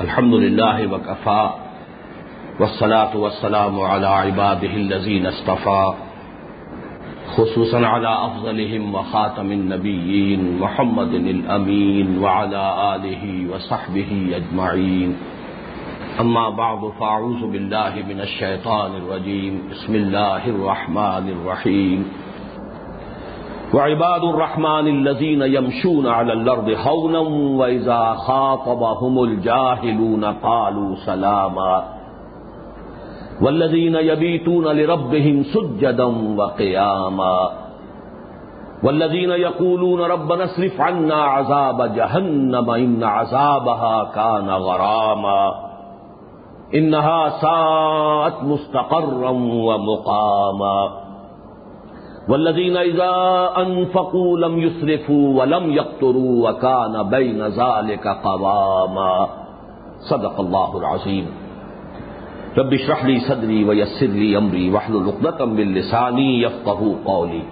[0.00, 1.50] الحمد لله وكفى
[2.60, 5.92] والصلاة والسلام على عباده الذين اصطفى
[7.36, 15.16] خصوصا على أفضلهم وخاتم النبيين محمد الأمين وعلى آله وصحبه أجمعين
[16.20, 22.04] أما بعد فأعوذ بالله من الشيطان الرجيم بسم الله الرحمن الرحيم
[23.74, 27.18] وعباد الرحمن الذين يمشون على الأرض هونا
[27.58, 31.82] وإذا خاطبهم الجاهلون قالوا سلاما.
[33.42, 36.04] والذين يبيتون لربهم سجدا
[36.38, 37.50] وقياما.
[38.84, 45.54] والذين يقولون ربنا اصرف عنا عذاب جهنم إن عذابها كان غراما.
[46.74, 50.97] إنها ساءت مستقرا ومقاما.
[52.28, 53.12] والذين إذا
[53.56, 59.28] أنفقوا لم يسرفوا ولم يقتروا وكان بين ذلك قواما.
[59.98, 61.26] صدق الله العظيم
[62.58, 67.42] رب اشرح لي صدري ويسر لي أمري واحلل عقدة من لساني يفقهوا قولي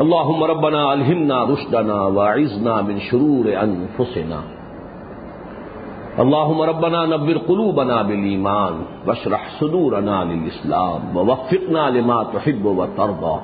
[0.00, 4.40] اللهم ربنا ألهمنا رشدنا وأعذنا من شرور أنفسنا
[6.18, 8.72] اللهم ربنا نبر قلوبنا بالإيمان
[9.06, 13.36] واشرح صدورنا للإسلام ووفقنا لما تحب وترضى.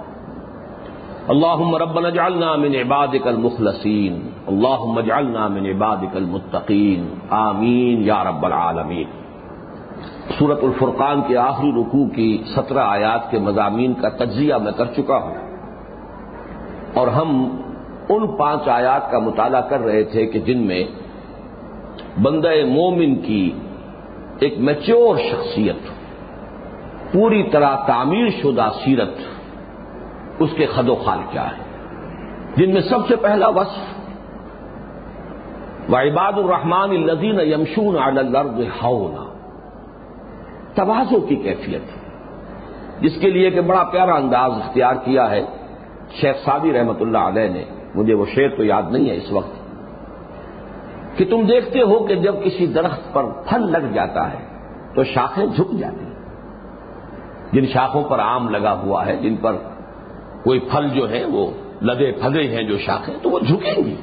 [1.28, 9.04] اللهم ربنا اجعلنا من عبادك المخلصين اللهم اجعلنا من عبادك المتقين آمین یا رب العالمین.
[10.38, 15.16] سورت الفرقان کے آخری رکوع کی سترہ آیات کے مضامین کا تجزیہ میں کر چکا
[15.16, 15.34] ہوں۔
[16.94, 17.56] اور ہم
[18.08, 20.84] ان پانچ آیات کا مطالعہ کر رہے تھے کہ جن میں
[22.22, 23.52] بندہ مومن کی
[24.40, 25.88] ایک میچور شخصیت،
[27.12, 29.14] پوری طرح تعمیر شدہ سیرت،
[30.38, 31.62] اس کے خد و خال کیا ہے؟
[32.56, 33.94] جن میں سب سے پہلا وصف،
[35.92, 39.24] وعباد الرحمان الزین یمشون الرد ہونا
[40.74, 41.82] توازوں کی کیفیت۔
[43.00, 45.42] جس کے لیے کہ بڑا پیارا انداز اختیار کیا ہے،
[46.20, 47.64] شیخ سادی رحمت اللہ علیہ نے،
[47.94, 49.63] مجھے وہ شعر تو یاد نہیں ہے اس وقت
[51.16, 54.38] کہ تم دیکھتے ہو کہ جب کسی درخت پر پھل لگ جاتا ہے
[54.94, 56.14] تو شاخیں جھک جاتی ہیں۔
[57.52, 59.52] جن شاخوں پر آم لگا ہوا ہے، جن پر
[60.44, 61.50] کوئی پھل جو ہے، وہ
[61.82, 63.96] لدے پھلے ہیں جو شاخیں، تو وہ جھکیں گی۔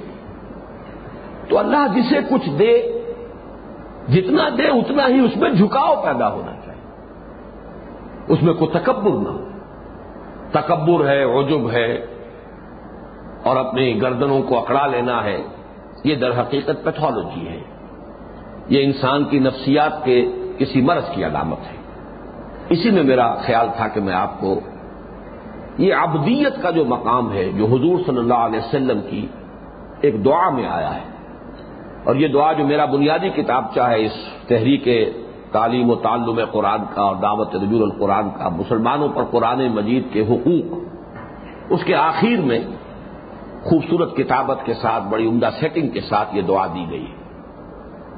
[1.49, 3.01] تو اللہ جسے کچھ دے،
[4.07, 6.81] جتنا دے اتنا ہی اس میں جھکاؤ پیدا ہونا چاہیے۔
[8.27, 9.47] اس میں کوئی تکبر نہ ہو۔
[10.51, 12.05] تکبر ہے، عجب ہے،
[13.43, 15.43] اور اپنی گردنوں کو اکڑا لینا ہے۔
[16.03, 17.59] یہ در حقیقت پیتھولوجی ہے۔
[18.69, 20.25] یہ انسان کی نفسیات کے
[20.57, 21.77] کسی مرض کی علامت ہے۔
[22.69, 24.59] اسی میں میرا خیال تھا کہ میں آپ کو
[25.77, 29.27] یہ ابدیت کا جو مقام ہے، جو حضور صلی اللہ علیہ وسلم کی
[30.01, 31.11] ایک دعا میں آیا ہے۔
[32.03, 34.11] اور یہ دعا جو میرا بنیادی کتاب چاہے اس
[34.47, 34.87] تحریک
[35.51, 40.21] تعلیم و تعلم قرآن کا اور دعوت رجول القرآن کا، مسلمانوں پر قرآن مجید کے
[40.21, 40.79] حقوق،
[41.69, 42.59] اس کے آخر میں
[43.63, 47.05] خوبصورت کتابت کے ساتھ، بڑی عمدہ سیٹنگ کے ساتھ یہ دعا دی گئی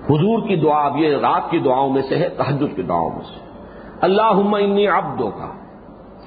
[0.10, 3.22] حضور کی دعا اب یہ رات کی دعاؤں میں سے ہے، تحجد کی دعاؤں میں
[3.22, 3.40] سے۔
[4.02, 5.52] اللہ انی ابدوں کا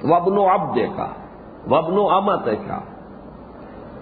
[0.03, 1.07] وبن و ابدے کا
[1.67, 2.79] وبن و امت کا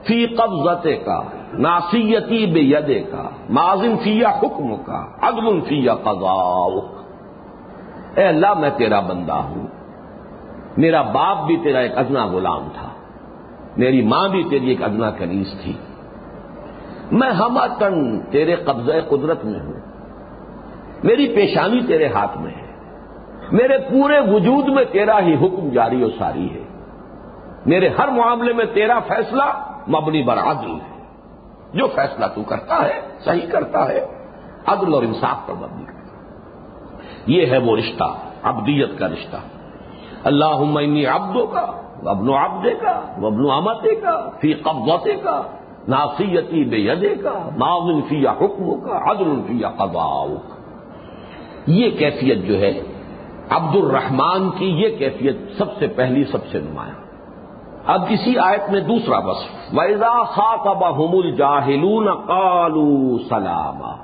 [0.08, 1.22] فی قبضت کا
[1.54, 6.90] ناسیتی بے یدے کا معذم فیا حکم کا عدم فیا قضاء
[8.16, 9.68] اے اللہ، میں تیرا بندہ ہوں۔
[10.78, 12.85] میرا باپ بھی تیرا ایک ادنا غلام تھا۔
[13.78, 15.74] میری ماں بھی تیری ایک ادنا کنیز تھی۔
[17.12, 19.74] میں ہم تن تیرے قبضہ قدرت میں ہوں۔
[21.04, 22.66] میری پیشانی تیرے ہاتھ میں ہے۔
[23.52, 26.64] میرے پورے وجود میں تیرا ہی حکم جاری و ساری ہے۔
[27.66, 29.44] میرے ہر معاملے میں تیرا فیصلہ
[29.88, 30.96] مبنی بر عدل ہے۔
[31.74, 34.06] جو فیصلہ تو کرتا ہے، صحیح کرتا ہے۔
[34.66, 36.28] عدل اور انصاف پر مبنی کرتا ہے۔
[37.28, 38.04] یہ ہے وہ رشتہ،
[38.44, 39.38] ابدیت کا رشتہ۔
[40.24, 41.66] اللہ عمنی عبدوں کا
[42.06, 45.42] وبن عبدے کا وبن و امتے کا فی قبضے کا
[45.88, 50.56] ناسیتی بے یدے کا معاون فی حکم کا عدل فی قباؤ کا
[51.68, 52.82] یہ کیفیت جو ہے
[53.50, 57.06] عبد الرحمان کی یہ کیفیت سب سے پہلی، سب سے نمایاں۔
[57.88, 59.38] اب کسی آیت میں دوسرا بس
[59.74, 63.96] ویزا خاک بحمل جاہلون کالو سلاما۔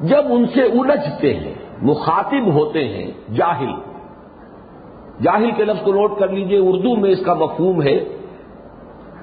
[0.00, 3.91] جب ان سے الجھتے ہیں، مخاطب ہوتے ہیں جاہل
[5.20, 8.04] جاہل کے لفظ کو نوٹ کر لیجیے، اردو میں اس کا مفہوم ہے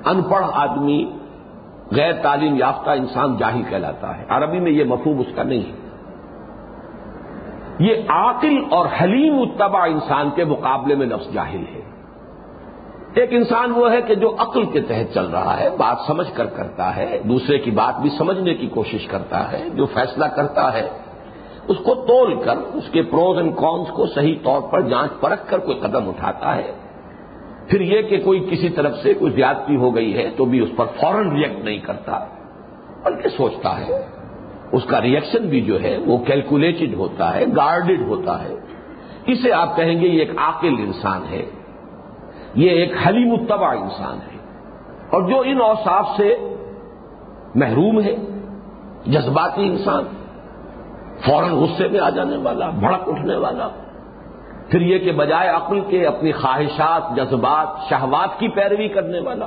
[0.06, 1.12] ان پڑھ آدمی،
[1.92, 5.90] غیر تعلیم یافتہ انسان جاہل کہلاتا ہے۔ عربی میں یہ مفہوم اس کا نہیں ہے۔
[7.80, 11.82] یہ عاقل اور حلیم اتبا انسان کے مقابلے میں لفظ جاہل ہے۔
[13.14, 16.46] ایک انسان وہ ہے کہ جو عقل کے تحت چل رہا ہے، بات سمجھ کر
[16.46, 20.90] کرتا ہے، دوسرے کی بات بھی سمجھنے کی کوشش کرتا ہے، جو فیصلہ کرتا ہے
[21.70, 25.50] اس کو تول کر اس کے پروز اینڈ کونس کو صحیح طور پر جانچ پرکھ
[25.50, 26.72] کر کوئی قدم اٹھاتا ہے۔
[27.68, 30.70] پھر یہ کہ کوئی کسی طرف سے کوئی زیادتی ہو گئی ہے تو بھی اس
[30.76, 32.26] پر فوراً ریئیکٹ نہیں کرتا،
[33.04, 34.06] بلکہ سوچتا ہے۔
[34.72, 38.54] اس کا ریئیکشن بھی جو ہے وہ کیلکولیٹڈ ہوتا ہے، گارڈڈ ہوتا ہے۔
[39.26, 41.46] اسے آپ کہیں گے یہ ایک عاقل انسان ہے،
[42.56, 44.40] یہ ایک حلی متبع انسان ہے۔
[45.10, 46.36] اور جو ان اوصاف سے
[47.56, 48.16] محروم ہے،
[49.06, 50.04] جذباتی انسان
[51.26, 53.68] فوراً غصے میں آ جانے والا، بھڑک اٹھنے والا۔
[54.70, 59.46] پھر یہ کہ بجائے عقل کے، اپنی خواہشات، جذبات، شہوات کی پیروی کرنے والا،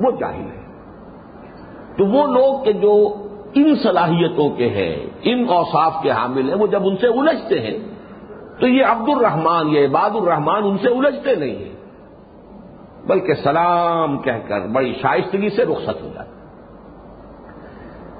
[0.00, 0.60] وہ جاہل ہے۔
[1.96, 3.14] تو وہ لوگ کہ جو
[3.54, 7.78] ان صلاحیتوں کے ہیں، ان اوصاف کے حامل ہیں، وہ جب ان سے الجھتے ہیں،
[8.60, 11.76] تو یہ عبد الرحمان یہ عباد الرحمان ان سے الجھتے نہیں ہیں۔
[13.06, 16.39] بلکہ سلام کہہ کر، بڑی شائستگی سے رخصت ہو جاتا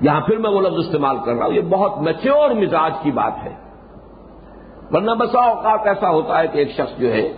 [0.00, 3.32] یہاں پھر میں وہ لفظ استعمال کر رہا ہوں، یہ بہت میچور مزاج کی بات
[3.44, 3.55] ہے۔
[4.93, 7.32] ورنہ بسا اوقات ایسا ہوتا ہے کہ ایک شخص جو ہے،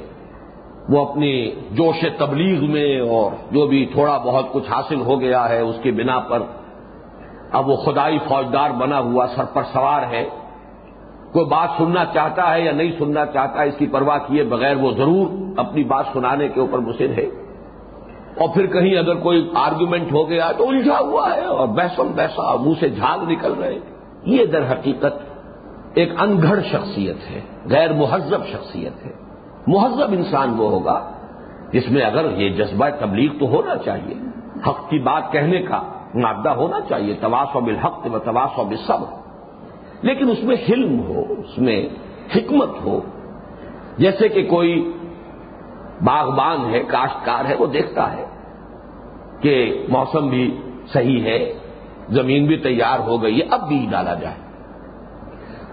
[0.88, 5.61] وہ اپنی جوش تبلیغ میں اور جو بھی تھوڑا بہت کچھ حاصل ہو گیا ہے
[5.61, 6.43] اس کی بنا پر،
[7.53, 10.29] اب وہ خدائی فوجدار بنا ہوا سر پر سوار ہے۔
[11.32, 14.76] کوئی بات سننا چاہتا ہے یا نہیں سننا چاہتا ہے اس کی پرواہ کیے بغیر
[14.76, 15.26] وہ ضرور
[15.56, 17.26] اپنی بات سنانے کے اوپر مصر ہے۔
[18.37, 22.56] اور پھر کہیں اگر کوئی آرگومنٹ ہو گیا تو الجھا ہوا ہے اور بحثم بحثا
[22.56, 23.79] منہ سے جھاگ نکل رہے
[24.25, 25.32] یہ در حقیقت
[25.94, 27.40] ایک انگھڑ شخصیت ہے،
[27.70, 29.11] غیر مہذب شخصیت ہے۔
[29.67, 31.11] مہذب انسان وہ ہوگا
[31.73, 34.14] جس میں اگر یہ جذبہ تبلیغ تو ہونا چاہیے،
[34.67, 35.82] حق کی بات کہنے کا
[36.14, 39.14] مادہ ہونا چاہیے تواس و بالحق و تواس و بالصبر۔
[40.02, 41.88] لیکن اس میں حلم ہو، اس میں
[42.37, 43.00] حکمت ہو۔
[43.99, 44.93] جیسے کہ کوئی
[46.04, 48.25] باغبان ہے، کاشتکار ہے، وہ دیکھتا ہے
[49.40, 50.56] کہ موسم بھی
[50.93, 51.52] صحیح ہے،
[52.08, 54.34] زمین بھی تیار ہو گئی ہے، اب بیج ڈالا جائے۔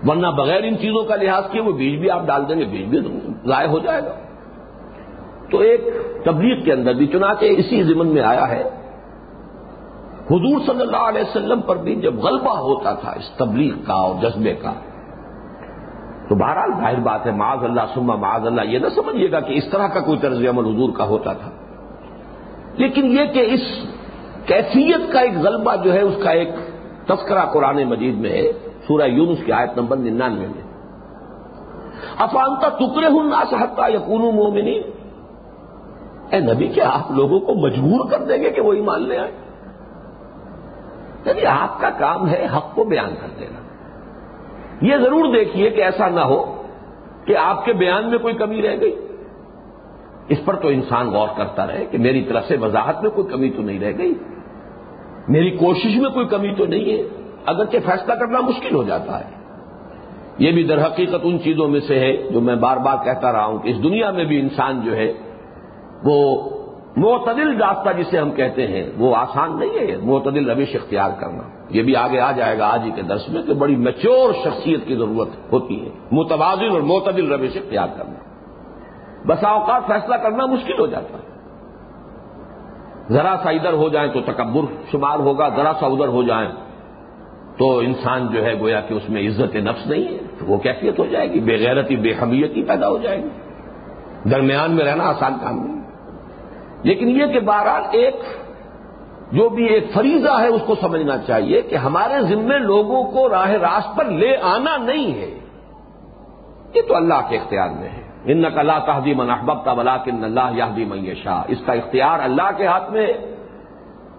[0.08, 2.86] ورنہ بغیر ان چیزوں کا لحاظ کیے وہ بیج بھی آپ ڈال دیں گے، بیج
[2.86, 3.00] بھی
[3.46, 4.16] ضائع ہو جائے گا۔
[5.52, 5.82] تو ایک
[6.26, 8.64] تبلیغ کے اندر بھی چنانچہ اسی ضمن میں آیا ہے۔
[10.32, 14.16] حضور صلی اللہ علیہ وسلم پر بھی جب غلبہ ہوتا تھا اس تبلیغ کا اور
[14.22, 14.74] جذبے کا
[16.30, 19.54] تو بہرحال ظاہر بات ہے، معاذ اللہ سما معاذ اللہ، یہ نہ سمجھیے گا کہ
[19.54, 21.50] اس طرح کا کوئی طرز عمل حضور کا ہوتا تھا۔
[22.74, 23.62] لیکن یہ کہ اس
[24.46, 26.50] کیفیت کا ایک غلبہ جو ہے، اس کا ایک
[27.06, 28.52] تذکرہ قرآن مجید میں ہے،
[28.88, 30.70] سورہ یونس کی آیت نمبر ننانوے میں۔
[32.18, 34.82] افانتا ٹکڑے ہوں نہ سہتا یا مومنی
[36.30, 39.32] اے نبی، کیا آپ لوگوں کو مجبور کر دیں گے کہ وہ ایمان لے آئے
[41.26, 43.69] یعنی آپ کا کام ہے حق کو بیان کر دینا۔
[44.82, 46.64] یہ ضرور دیکھیے کہ ایسا نہ ہو
[47.26, 48.96] کہ آپ کے بیان میں کوئی کمی رہ گئی۔
[50.30, 53.50] اس پر تو انسان غور کرتا رہے کہ میری طرف سے وضاحت میں کوئی کمی
[53.50, 54.14] تو نہیں رہ گئی۔
[55.28, 57.04] میری کوشش میں کوئی کمی تو نہیں ہے۔
[57.46, 59.40] اگرچہ فیصلہ کرنا مشکل ہو جاتا ہے۔
[60.38, 63.46] یہ بھی در حقیقت ان چیزوں میں سے ہے جو میں بار بار کہتا رہا
[63.46, 65.14] ہوں کہ اس دنیا میں بھی انسان جو ہے
[66.04, 66.50] وہ
[66.96, 71.84] معتدل راستہ جسے ہم کہتے ہیں، وہ آسان نہیں ہے، معتدل روش اختیار کرنا۔ یہ
[71.84, 74.96] بھی آگے آ جائے گا آج ہی کے درس میں کہ بڑی میچور شخصیت کی
[74.96, 78.30] ضرورت ہوتی ہے، متوازن اور معتدل روش اختیار کرنا۔
[79.28, 81.30] بسا اوقات فیصلہ کرنا مشکل ہو جاتا ہے۔
[83.14, 86.50] ذرا سا ادھر ہو جائیں تو تکبر شمار ہوگا، ذرا سا ادھر ہو جائیں
[87.58, 91.00] تو انسان جو ہے گویا کہ اس میں عزت نفس نہیں ہے، تو وہ کیفیت
[91.00, 93.30] ہو جائے گی، بے غیرتی، بے حمیتی پیدا ہو جائے گی۔
[94.30, 95.79] درمیان میں رہنا آسان کام نہیں۔
[96.84, 98.16] لیکن یہ کہ بہرحال ایک
[99.32, 103.50] جو بھی ایک فریضہ ہے اس کو سمجھنا چاہیے کہ ہمارے ذمے لوگوں کو راہ
[103.50, 105.40] راست پر لے آنا نہیں ہے۔
[106.76, 110.24] یہ تو اللہ کے اختیار میں ہے۔ ان نقل تحدی من احباب کا بلا کن
[110.24, 113.36] اللہ یادی شاہ اس کا اختیار اللہ کے ہاتھ میں ہے۔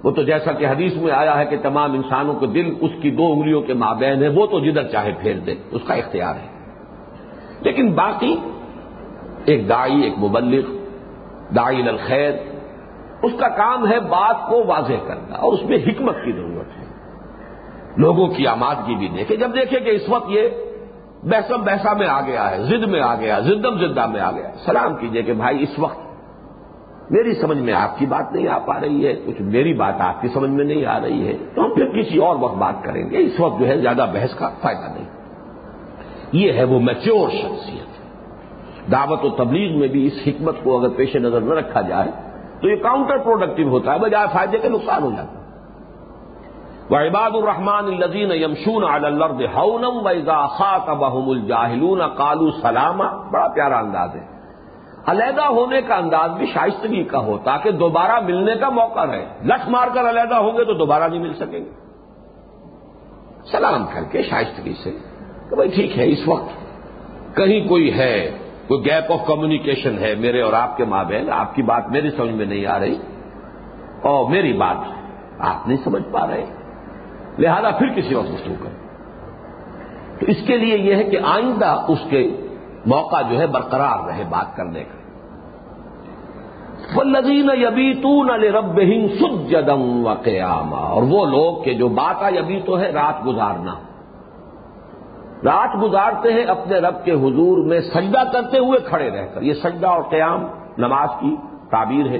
[0.04, 3.10] وہ تو جیسا کہ حدیث میں آیا ہے کہ تمام انسانوں کے دل اس کی
[3.10, 6.46] دو انگلیوں کے مابین ہے وہ تو جدھر چاہے پھیر دے۔ اس کا اختیار ہے۔
[7.60, 8.36] لیکن باقی
[9.44, 10.76] ایک دائی ایک مبلغ
[11.56, 12.32] دائی الخیر
[13.22, 16.84] اس کا کام ہے بات کو واضح کرنا اور اس میں حکمت کی ضرورت ہے۔
[17.96, 20.48] لوگوں کی آمادگی بھی دیکھے جب دیکھے کہ اس وقت یہ
[21.22, 24.50] بحثم بحثا میں آ گیا ہے زد میں آ گیا زدم زدہ میں آ گیا
[24.64, 25.98] سلام کیجیے کہ بھائی اس وقت
[27.10, 30.22] میری سمجھ میں آپ کی بات نہیں آ پا رہی ہے، کچھ میری بات آپ
[30.22, 33.10] کی سمجھ میں نہیں آ رہی ہے۔ تو ہم پھر کسی اور وقت بات کریں
[33.10, 35.04] گے۔ اس وقت جو ہے زیادہ بحث کا فائدہ نہیں۔
[36.32, 37.90] یہ ہے وہ میچور شخصیت۔
[38.92, 42.29] دعوت و تبلیغ میں بھی اس حکمت کو اگر پیش نظر نہ رکھا جائے
[42.62, 45.40] تو یہ کاؤنٹر پروڈکٹیو ہوتا ہے، بجائے فائدے کے نقصان ہو جاتا ہے۔
[46.90, 53.78] وہ عباد الرحمان الزین یمشون الرد ہونم و خا بحم الجاہلون کالو سلامہ بڑا پیارا
[53.78, 54.26] انداز ہے۔
[55.06, 59.68] علیحدہ ہونے کا انداز بھی شائستگی کا ہو، تاکہ دوبارہ ملنے کا موقع رہے۔ لٹ
[59.68, 61.70] مار کر علیحدہ ہوں گے تو دوبارہ نہیں مل سکیں گے۔
[63.52, 64.90] سلام کر کے شائستگی سے
[65.50, 68.38] کہ بھائی ٹھیک ہے، اس وقت کہیں کوئی ہے
[68.70, 72.10] کوئی گیپ آف کمیونیکیشن ہے میرے اور آپ کے ماں بہن آپ کی بات میری
[72.10, 72.94] سمجھ میں نہیں آ رہی۔
[74.02, 74.76] اور میری بات
[75.38, 76.46] آپ نہیں سمجھ پا رہے۔
[77.38, 78.76] لہذا پھر کسی وقت گفتگو کریں
[80.20, 82.36] تو اس کے لیے یہ ہے کہ آئندہ اس کے
[82.86, 85.00] موقع جو ہے برقرار رہے بات کرنے کا۔
[87.02, 90.08] لذین یبی تون رب ہند جدم و
[90.76, 93.74] اور وہ لوگ کہ جو بات یبی تو ہے، رات گزارنا۔
[95.44, 99.52] رات گزارتے ہیں اپنے رب کے حضور میں سجدہ کرتے ہوئے کھڑے رہ کر۔ یہ
[99.52, 100.46] سجدہ اور قیام
[100.78, 101.36] نماز کی
[101.70, 102.18] تعبیر ہے۔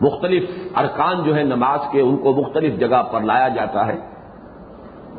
[0.00, 3.98] مختلف ارکان جو ہے نماز کے، ان کو مختلف جگہ پر لایا جاتا ہے۔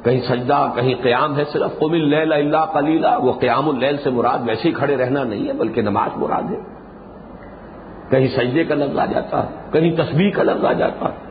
[0.03, 4.38] کہیں سجدہ، کہیں قیام ہے، صرف قم اللیل اللہ کلیلہ وہ قیام اللیل سے مراد
[4.47, 6.59] ویسے ہی کھڑے رہنا نہیں ہے، بلکہ نماز مراد ہے۔
[8.09, 11.27] کہیں سجدے کا لفظ آ جاتا ہے، کہیں تصویر کا لفظ آ جاتا ہے۔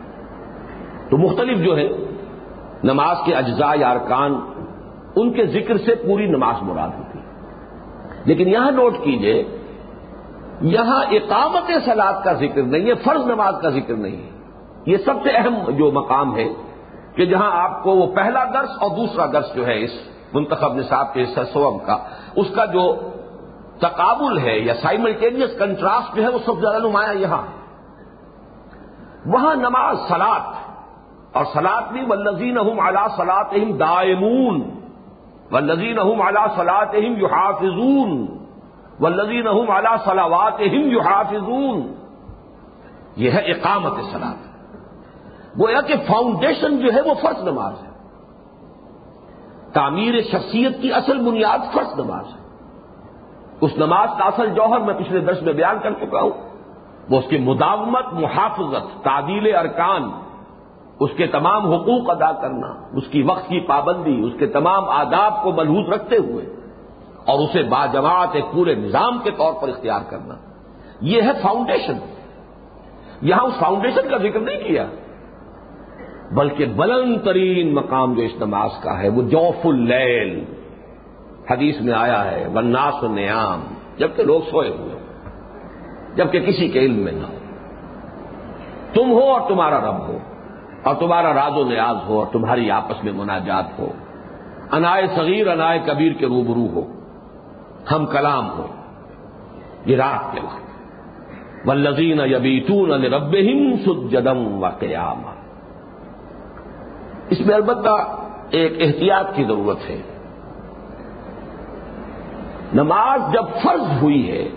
[1.10, 1.88] تو مختلف جو ہے
[2.84, 4.40] نماز کے اجزاء یا ارکان
[5.16, 7.24] ان کے ذکر سے پوری نماز مراد ہوتی ہے۔
[8.24, 9.44] لیکن یہاں نوٹ کیجیے،
[10.60, 14.30] یہاں اقامت سلاد کا ذکر نہیں ہے، فرض نماز کا ذکر نہیں ہے۔
[14.86, 16.48] یہ سب سے اہم جو مقام ہے
[17.16, 19.90] کہ جہاں آپ کو وہ پہلا درس اور دوسرا درس جو ہے اس
[20.32, 21.98] منتخب نصاب کے حصہ سوم کا،
[22.36, 23.10] اس کا جو
[23.78, 27.42] تقابل ہے یا سائملٹینیس کنٹراسٹ جو ہے وہ سب زیادہ نمایاں یہاں
[29.26, 30.40] وہاں نماز سلاد
[31.32, 34.75] اور سلاد بھی ولزین اہم اعلی سلاد اہم دائمون۔
[35.52, 38.26] ولزین اہم اعلی سلاد اہم یحافظون
[39.00, 41.92] ولزین اہم اعلی یحافظون.
[43.16, 44.44] یہ ہے اقامت سلاد
[45.60, 47.90] گویا کہ فاؤنڈیشن جو ہے وہ فرض نماز ہے.
[49.72, 52.40] تعمیر شخصیت کی اصل بنیاد فرض نماز ہے.
[53.60, 56.30] اس نماز کا اصل جوہر میں پچھلے درس میں بیان کر چکا ہوں.
[57.10, 60.10] وہ اس کی مداومت، محافظت، تعدیل ارکان
[61.00, 65.42] اس کے تمام حقوق ادا کرنا، اس کی وقت کی پابندی، اس کے تمام آداب
[65.42, 66.44] کو ملحوظ رکھتے ہوئے،
[67.24, 70.34] اور اسے باجماعت ایک پورے نظام کے طور پر اختیار کرنا۔
[71.00, 71.98] یہ ہے فاؤنڈیشن
[73.22, 74.86] یہاں اس فاؤنڈیشن کا ذکر نہیں کیا،
[76.32, 80.44] بلکہ بلند ترین مقام جو اس نماز کا ہے، وہ جوف اللیل۔
[81.50, 83.60] حدیث میں آیا ہے وناس و نیام۔
[83.96, 84.94] جبکہ لوگ سوئے ہوئے
[86.14, 87.38] جبکہ کسی کے علم میں نہ ہو
[88.94, 90.18] تم ہو اور تمہارا رب ہو۔
[90.86, 93.88] اور تمہارا راز و نیاز ہو اور تمہاری آپس میں مناجات ہو۔
[94.72, 96.92] انائے صغیر، انائے کبیر کے روبرو ہو۔
[97.92, 98.66] ہم کلام ہو۔
[99.86, 100.66] یہ رات کے وقت۔
[101.68, 105.22] ولزین یبیتون رب ہند جدم و قیام
[107.30, 108.16] اس میں البتہ
[108.50, 110.02] ایک احتیاط کی ضرورت ہے۔
[112.74, 114.48] نماز جب فرض ہوئی ہے،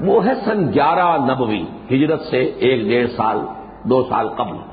[0.00, 3.38] وہ ہے سن گیارہ نبوی، ہجرت سے ایک ڈیڑھ سال،
[3.84, 4.69] دو سال قبل۔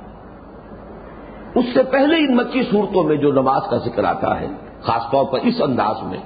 [1.57, 4.47] اس سے پہلے ان مکی صورتوں میں جو نماز کا ذکر آتا ہے،
[4.81, 6.17] خاص طور پر اس انداز میں،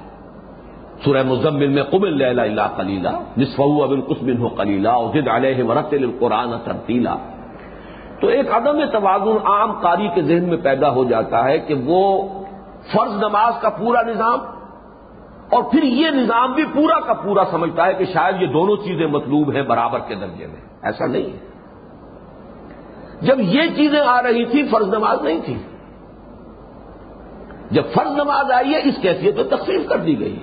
[1.04, 5.92] سورہ مزمل میں قبل اللہ کلیلہ نصف ابن قسمن ہو کلیلہ اور جد علیہ ورت
[5.92, 7.16] القرآن ترتیلا۔
[8.20, 12.28] تو ایک عدم توازن عام قاری کے ذہن میں پیدا ہو جاتا ہے کہ وہ
[12.92, 14.38] فرض نماز کا پورا نظام
[15.50, 19.06] اور پھر یہ نظام بھی پورا کا پورا سمجھتا ہے کہ شاید یہ دونوں چیزیں
[19.06, 21.51] مطلوب ہیں برابر کے درجے میں۔ ایسا نہیں ہے۔
[23.22, 25.58] جب یہ چیزیں آ رہی تھی، فرض نماز نہیں تھی۔
[27.70, 30.38] جب فرض نماز آئی ہے، اس کیفیت تو تقسیم کر دی گئی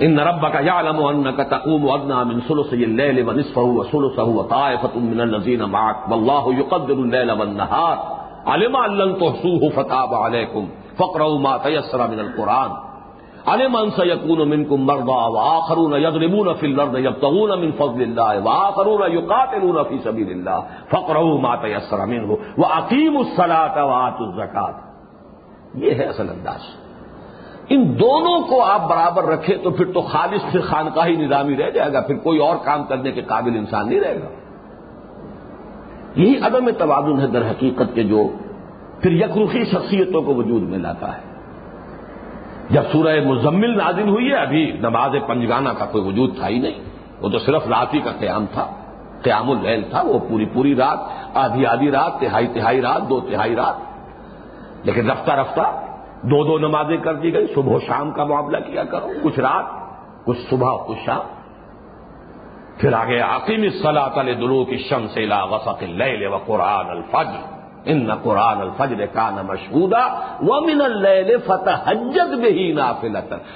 [0.00, 3.58] ان نرب کا یا علم ان کا تقوم ادنا من سلو سے لے و نصف
[3.58, 7.96] و سلو سہو طائفت من النزین ماک واللہ یقدر اللیل والنہار۔
[8.46, 10.64] علم ان تحسوه فتاب علیکم
[10.96, 12.87] فقروا ما تيسر من القرآن۔
[13.48, 19.82] علم ان سيكون منكم مرضى واخرون يضربون في الارض يبتغون من فضل الله واخرون يقاتلون
[19.82, 24.74] في سبيل الله فقروا ما تيسر منه واقيموا الصلاه واتوا الزكاه
[25.74, 26.60] یہ ہے اصل انداز
[27.68, 31.92] ان دونوں کو آپ برابر رکھیں تو پھر تو خالص پھر خانقاہی نظامی رہ جائے
[31.92, 34.28] گا، پھر کوئی اور کام کرنے کے قابل انسان نہیں رہے گا۔
[36.16, 38.28] یہی عدم توازن ہے در حقیقت کے جو
[39.00, 41.27] پھر یکروخی شخصیتوں کو وجود میں لاتا ہے۔
[42.70, 46.80] جب سورہ مزمل نازل ہوئی ہے، ابھی نماز پنجگانہ کا کوئی وجود تھا ہی نہیں۔
[47.20, 48.66] وہ تو صرف رات ہی کا قیام تھا۔
[49.22, 50.98] قیام اللیل تھا، وہ پوری پوری رات،
[51.34, 53.74] آدھی آدھی رات، تہائی تہائی رات، دو تہائی رات۔
[54.86, 55.60] لیکن رفتہ رفتہ
[56.22, 59.64] دو دو نمازیں کر دی گئی۔ صبح و شام کا معاملہ کیا کرو۔ کچھ رات،
[60.24, 61.20] کچھ صبح، کچھ شام۔
[62.78, 67.57] پھر آگے عقیم صلاح تعلی دلو کی شم سے لا وسط لے و قرآن الفجر۔
[67.88, 70.04] ان نہ قرآن الفجر کا نہ مشہورہ
[70.40, 71.90] وہ من اللیل فتح
[72.36, 72.80] میں ہی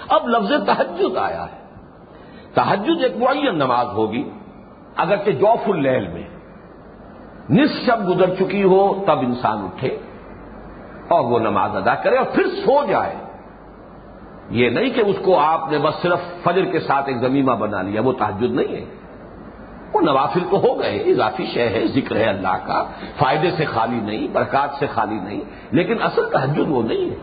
[0.08, 1.62] اب لفظ تحجد آیا ہے۔
[2.54, 4.30] تحجد ایک معین نماز ہوگی۔
[4.96, 6.22] اگرچہ جوف اللیل میں
[7.50, 9.98] نصف شب گزر چکی ہو، تب انسان اٹھے
[11.08, 13.16] اور وہ نماز ادا کرے اور پھر سو جائے۔
[14.50, 17.82] یہ نہیں کہ اس کو آپ نے بس صرف فجر کے ساتھ ایک زمینہ بنا
[17.82, 19.01] لیا، وہ تحجد نہیں ہے۔
[19.94, 22.84] وہ نوافل تو ہو گئے، اضافی شے ہے، ذکر ہے اللہ کا،
[23.18, 27.16] فائدے سے خالی نہیں، برکات سے خالی نہیں، لیکن اصل تحجد وہ نہیں ہے۔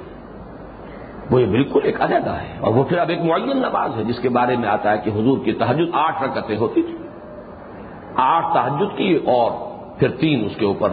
[1.31, 4.19] وہ یہ بالکل ایک علیحدہ ہے۔ اور وہ پھر اب ایک معین نماز ہے، جس
[4.19, 6.97] کے بارے میں آتا ہے کہ حضور کی تحجد آٹھ رکتیں ہوتی تھی
[8.15, 9.51] آٹھ تحجد کی اور
[9.99, 10.89] پھر تین اس کے اوپر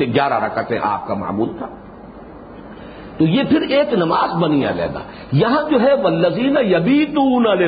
[0.00, 1.66] گیارہ رکعتیں آپ کا معمول تھا۔
[3.18, 4.98] تو یہ پھر ایک نماز بنی علیحدہ۔
[5.32, 7.06] یہاں جو ہے ولزین یبی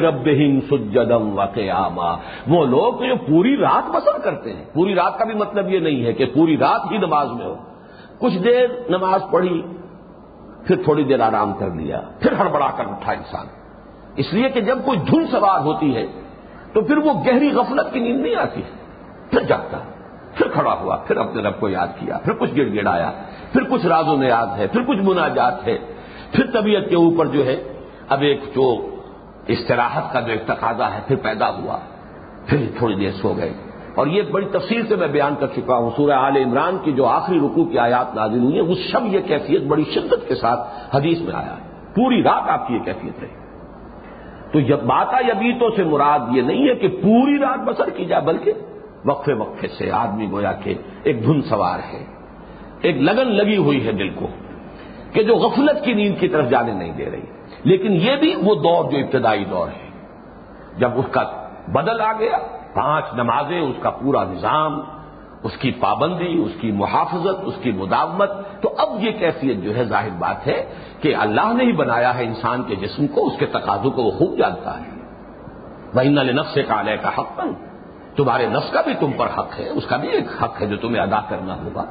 [0.09, 0.29] رب
[0.71, 2.13] سجدم و قیاما
[2.49, 6.05] وہ لوگ جو پوری رات بسر کرتے ہیں۔ پوری رات کا بھی مطلب یہ نہیں
[6.05, 7.57] ہے کہ پوری رات ہی نماز میں ہو۔
[8.19, 9.63] کچھ دیر نماز پڑھی،
[10.67, 13.47] پھر تھوڑی دیر آرام کر لیا۔ پھر ہڑبڑا کر اٹھا انسان۔
[14.17, 16.07] اس لیے کہ جب کوئی دھن سوار ہوتی ہے،
[16.73, 18.63] تو پھر وہ گہری غفلت کی نیند نہیں آتی۔
[19.31, 19.79] پھر جاگتا۔
[20.39, 23.13] پھر کھڑا ہوا، پھر اپنے رب کو یاد کیا، پھر کچھ گڑ گڑایا،
[23.53, 25.79] پھر کچھ راز و نیاز ہے، پھر کچھ مناجات ہے،
[26.33, 27.63] پھر طبیعت کے اوپر جو ہے،
[28.09, 28.97] اب ایک جو
[29.47, 31.79] استراحت کا جو ایک تقاضا ہے، پھر پیدا ہوا،
[32.47, 33.53] پھر تھوڑی دیر سو گئے۔
[33.95, 37.07] اور یہ بڑی تفصیل سے میں بیان کر چکا ہوں، سورہ آل عمران کی جو
[37.07, 40.61] آخری رکوع کی آیات نازل ہوئی ہے اس شب یہ کیفیت بڑی شدت کے ساتھ
[40.97, 43.29] حدیث میں آیا ہے۔ پوری رات آپ کی یہ کیفیت رہی۔
[44.53, 48.23] تو جب باتا یبیتوں سے مراد یہ نہیں ہے کہ پوری رات بسر کی جائے،
[48.23, 48.53] بلکہ
[49.05, 52.05] وقفے وقفے سے آدمی گویا کہ ایک دھن سوار ہے،
[52.83, 54.27] ایک لگن لگی ہوئی ہے دل کو
[55.13, 57.21] کہ جو غفلت کی نیند کی طرف جانے نہیں دے رہی۔
[57.65, 59.89] لیکن یہ بھی وہ دور جو ابتدائی دور ہے۔
[60.79, 62.39] جب اس کا بدل آ گیا،
[62.75, 64.81] پانچ نمازیں، اس کا پورا نظام،
[65.43, 69.85] اس کی پابندی، اس کی محافظت، اس کی مداومت، تو اب یہ کیفیت جو ہے
[69.85, 70.65] ظاہر بات ہے
[71.01, 74.11] کہ اللہ نے ہی بنایا ہے انسان کے جسم کو، اس کے تقاضوں کو وہ
[74.11, 74.91] خوب جانتا ہے۔
[75.95, 77.68] وہ نل نفس کالے کا حق بن
[78.19, 80.77] تمہارے نفس کا بھی تم پر حق ہے، اس کا بھی ایک حق ہے جو
[80.77, 81.85] تمہیں ادا کرنا ہوگا۔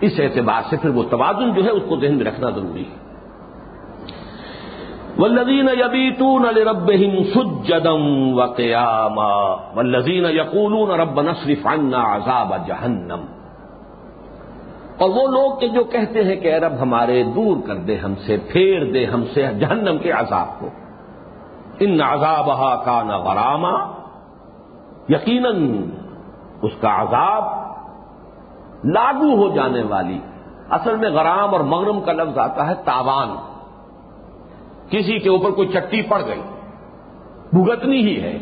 [0.00, 3.10] اس اعتبار سے پھر وہ توازن جو ہے اس کو ذہن میں رکھنا ضروری ہے۔
[5.18, 9.34] ولزین یبیتون لربہم سجدم و قیاما
[9.74, 13.20] والذین یقولون رب نصرف عنا عذاب جہنم
[14.98, 18.14] اور وہ لوگ کہ جو کہتے ہیں کہ اے رب ہمارے دور کر دے ہم
[18.14, 20.68] سے، پھیر دے ہم سے جہنم کے عذاب کو۔
[21.80, 23.99] ان عذابہ کا نہ غراما۔
[25.10, 25.84] یقیناً
[26.62, 27.44] اس کا عذاب
[28.84, 30.18] لاگو ہو جانے والی،
[30.70, 33.28] اصل میں غرام اور مغرم کا لفظ آتا ہے تاوان۔
[34.90, 36.42] کسی کے اوپر کوئی چٹی پڑ گئی،
[37.52, 38.38] بھگتنی ہی ہے۔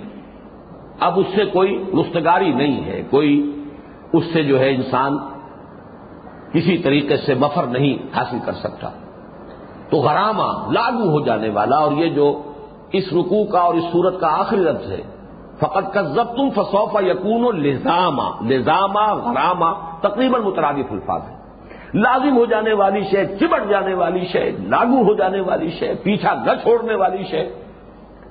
[1.00, 3.62] اب اس سے کوئی رستگاری نہیں ہے، کوئی
[4.12, 5.18] اس سے جو ہے انسان
[6.52, 8.88] کسی طریقے سے مفر نہیں حاصل کر سکتا۔
[9.90, 12.42] تو غرامہ لاگو ہو جانے والا اور یہ جو
[12.92, 15.17] اس رکوع کا اور اس صورت کا آخری لفظ ہے
[15.60, 21.38] فقط کا ضبط تم فسوفا یقون و لزامہ لزامہ غرامہ تقریباً مترادف الفاظ ہے
[21.94, 26.34] لازم ہو جانے والی شے، چمٹ جانے والی شے، لاگو ہو جانے والی شے، پیچھا
[26.34, 27.54] نہ چھوڑنے والی شے،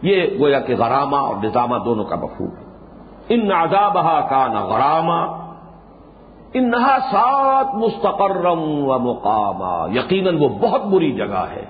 [0.02, 2.68] یہ گویا کہ غرامہ اور نظامہ دونوں کا ہے۔
[3.30, 5.48] ان نازابہ کا نہ غرامہ
[6.54, 11.66] ان نہا سات مستقرم و مقامہ یقیناً وہ بہت بری جگہ ہے۔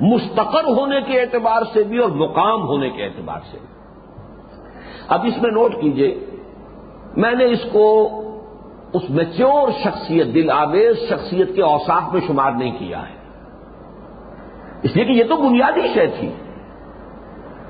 [0.00, 3.81] مستقر ہونے کے اعتبار سے بھی اور مقام ہونے کے اعتبار سے بھی۔
[5.08, 6.18] اب اس میں نوٹ کیجیے،
[7.16, 8.08] میں نے اس کو
[8.92, 13.14] اس میچور شخصیت، دل آویز شخصیت کے اوساف میں شمار نہیں کیا ہے۔
[14.82, 16.30] اس لیے کہ یہ تو بنیادی شے تھی۔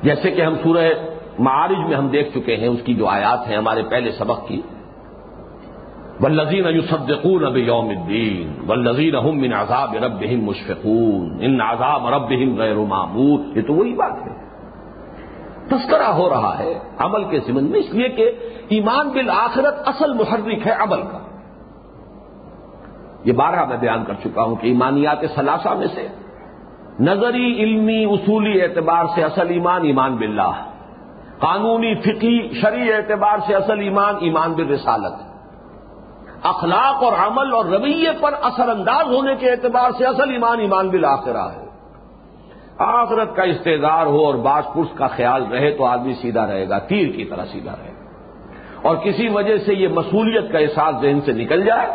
[0.03, 0.93] جیسے کہ ہم سورہ
[1.39, 4.61] معارج میں ہم دیکھ چکے ہیں، اس کی جو آیات ہیں ہمارے پہلے سبق کی۔
[6.21, 13.57] ولزین یوسدقون اب یوم الدین ولزین من عذاب رب مشفقون ان عذاب رب غیر معمور
[13.57, 14.52] یہ تو وہی بات ہے۔
[15.71, 18.31] تذکرہ ہو رہا ہے عمل کے سمن میں، اس لیے کہ
[18.69, 21.19] ایمان بالآخرت اصل محرک ہے عمل کا۔
[23.25, 26.09] یہ بارہ میں بیان کر چکا ہوں کہ ایمانیات ثلاثہ میں سے
[27.01, 30.53] نظری، علمی، اصولی اعتبار سے اصل ایمان ایمان باللہ
[31.39, 35.13] قانونی فقی شرعی اعتبار سے اصل ایمان ایمان بالرسالت
[36.43, 40.89] اخلاق اور عمل اور رویے پر اثر انداز ہونے کے اعتبار سے اصل ایمان ایمان
[40.89, 41.72] بالآخرہ ہے۔
[42.79, 46.79] آخرت کا استعدار ہو اور باس پرس کا خیال رہے تو آدمی سیدھا رہے گا،
[46.79, 48.03] تیر کی طرح سیدھا رہے گا۔
[48.83, 51.89] اور کسی وجہ سے یہ مصولیت کا احساس ذہن سے نکل جائے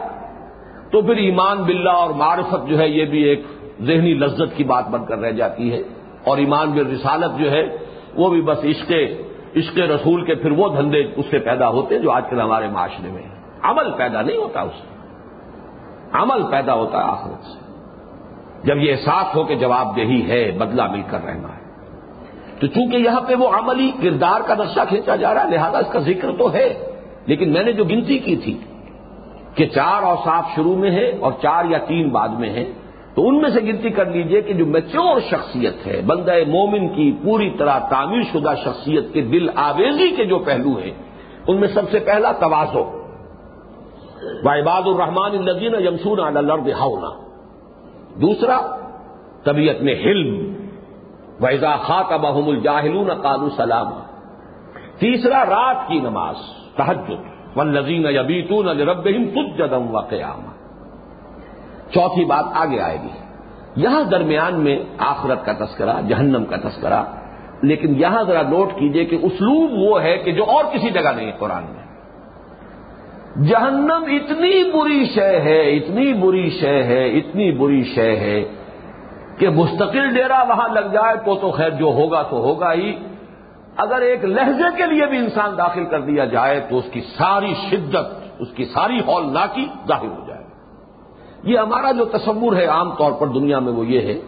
[0.91, 3.43] تو پھر ایمان باللہ اور معرفت جو ہے یہ بھی ایک
[3.81, 5.81] ذہنی لذت کی بات بن کر رہ جاتی ہے۔
[6.25, 7.77] اور ایمان بال رسالت جو ہے
[8.15, 8.91] وہ بھی بس عشق
[9.55, 12.67] عشق رسول کے پھر وہ دھندے اس سے پیدا ہوتے ہیں جو آج کل ہمارے
[12.67, 14.87] معاشرے میں ہیں۔ عمل پیدا نہیں ہوتا اس سے۔
[16.13, 17.66] عمل پیدا ہوتا ہے آخرت سے۔
[18.63, 21.67] جب یہ احساس ہو کہ جواب دہی ہے، بدلہ مل کر رہنا ہے۔
[22.59, 25.91] تو چونکہ یہاں پہ وہ عملی کردار کا نقشہ کھینچا جا رہا ہے، لہذا اس
[25.91, 26.91] کا ذکر تو ہے۔
[27.25, 28.57] لیکن میں نے جو گنتی کی تھی
[29.55, 32.71] کہ چار اور صاف شروع میں ہے اور چار یا تین بعد میں ہے
[33.15, 37.11] تو ان میں سے گنتی کر لیجیے کہ جو میچور شخصیت ہے، بندہ مومن کی
[37.23, 40.91] پوری طرح تعمیر شدہ شخصیت کے دل آویزی کے جو پہلو ہیں،
[41.47, 42.83] ان میں سب سے پہلا توازو۔
[44.43, 47.26] وائباد الرحمان النزین یمسون الرد ہاؤنا
[48.21, 48.75] دوسرا،
[49.43, 50.53] طبیعت میں حلم
[51.41, 53.91] ویزا خاک بحم الجاہلون قالو سلام۔
[54.99, 56.35] تیسرا، رات کی نماز
[56.75, 60.41] تحجد و نظین یبیتون رب تجدم و قیام
[61.93, 63.09] چوتھی بات آگے آئے گی۔
[63.75, 67.03] یہاں درمیان میں آخرت کا تذکرہ، جہنم کا تذکرہ،
[67.61, 71.27] لیکن یہاں ذرا نوٹ کیجیے کہ اسلوب وہ ہے کہ جو اور کسی جگہ نہیں
[71.27, 71.86] ہے قرآن میں۔
[73.45, 78.43] جہنم اتنی بری شے ہے، اتنی بری شے ہے، اتنی بری شے ہے
[79.39, 82.95] کہ مستقل ڈیرا وہاں لگ جائے تو تو خیر جو ہوگا تو ہوگا ہی۔
[83.77, 87.53] اگر ایک لہجے کے لیے بھی انسان داخل کر دیا جائے تو اس کی ساری
[87.69, 88.05] شدت،
[88.39, 90.43] اس کی ساری ہال ناکی ظاہر ہو جائے۔
[91.43, 94.19] یہ ہمارا جو تصور ہے عام طور پر دنیا میں وہ یہ ہے۔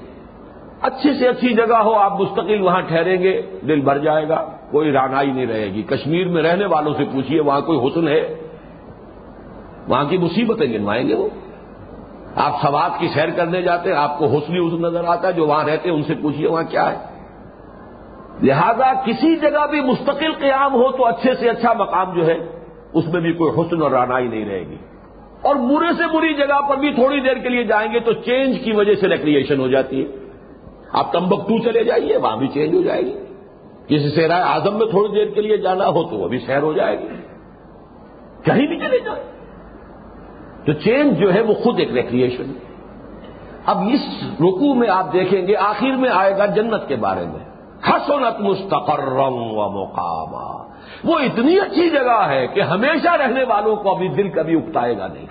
[0.82, 4.92] اچھی سے اچھی جگہ ہو، آپ مستقل وہاں ٹھہریں گے، دل بھر جائے گا، کوئی
[4.92, 8.49] رانائی نہیں رہے گی۔ کشمیر میں رہنے والوں سے پوچھیے وہاں کوئی حسن ہے؟
[9.90, 11.30] وہاں کی مصیبتیں گنوائیں گے وہ۔
[12.36, 15.48] آپ سوات کی سیر کرنے جاتے ہیں، آپ کو حسنی حسن نظر آتا ہے، جو
[15.48, 16.98] وہاں رہتے ہیں ان سے پوچھیے وہاں کیا ہے۔
[18.44, 22.38] لہذا کسی جگہ بھی مستقل قیام ہو تو اچھے سے اچھا مقام جو ہے،
[22.94, 24.78] اس میں بھی کوئی حسن اور رانائی نہیں رہے گی۔
[25.42, 28.60] اور برے سے بری جگہ پر بھی تھوڑی دیر کے لیے جائیں گے تو چینج
[28.64, 30.08] کی وجہ سے ریکریشن ہو جاتی ہے۔
[30.94, 33.14] آپ تمبک ٹو چلے جائیے، وہاں بھی چینج ہو جائے گی۔
[33.88, 36.62] کسی سے رائے آزم میں تھوڑی دیر کے لیے جانا ہو تو وہ بھی سیر
[36.62, 37.08] ہو جائے گی۔
[38.44, 39.39] کہیں بھی چلے جائیں۔
[40.66, 42.54] تو چینج جو ہے وہ خود ایک ریکریشن
[43.66, 47.50] اب اس رکو میں آپ دیکھیں گے، آخر میں آئے گا جنت کے بارے میں۔
[47.90, 50.34] حسنت مستقرم و مقام
[51.04, 55.08] وہ اتنی اچھی جگہ ہے کہ ہمیشہ رہنے والوں کو ابھی دل کبھی اکتائے گا
[55.08, 55.26] نہیں۔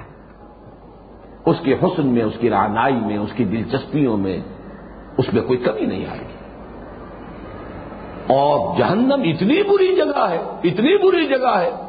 [1.47, 4.39] اس کے حسن میں، اس کی رانائی میں، اس کی دلچسپیوں میں
[5.19, 6.35] اس میں کوئی کمی نہیں آئے گی۔
[8.35, 11.88] اور جہنم اتنی بری جگہ ہے، اتنی بری جگہ ہے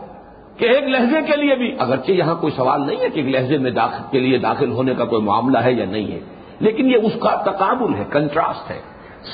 [0.60, 3.58] کہ ایک لہجے کے لیے بھی۔ اگرچہ یہاں کوئی سوال نہیں ہے کہ ایک لہجے
[3.58, 6.20] میں داخل کے لیے داخل ہونے کا کوئی معاملہ ہے یا نہیں ہے،
[6.60, 8.82] لیکن یہ اس کا تقابل ہے کنٹراسٹ ہے۔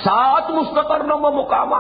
[0.03, 1.75] سات مستقر و مقامہ،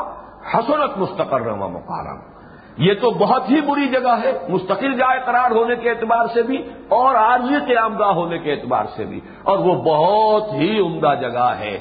[0.53, 2.35] حسنت مستقر و مقام
[2.77, 6.57] یہ تو بہت ہی بری جگہ ہے، مستقل جائے قرار ہونے کے اعتبار سے بھی
[6.89, 11.53] اور عارضی قیام گاہ ہونے کے اعتبار سے بھی۔ اور وہ بہت ہی عمدہ جگہ
[11.59, 11.79] ہے،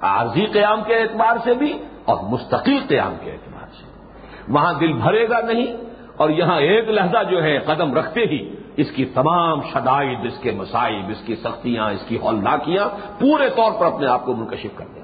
[0.00, 3.84] عارضی قیام کے اعتبار سے بھی اور مستقل قیام کے اعتبار سے۔
[4.48, 8.90] وہاں دل بھرے گا نہیں اور یہاں ایک لہجہ جو ہے قدم رکھتے ہی اس
[8.90, 12.88] کی تمام شدائد، اس کے مسائب اس کی سختیاں، اس کی ہولناکیاں
[13.20, 15.02] پورے طور پر اپنے آپ کو منکشف کر دیں۔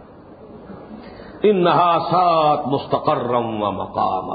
[1.43, 4.31] ان نحاسات مستقرم و مقام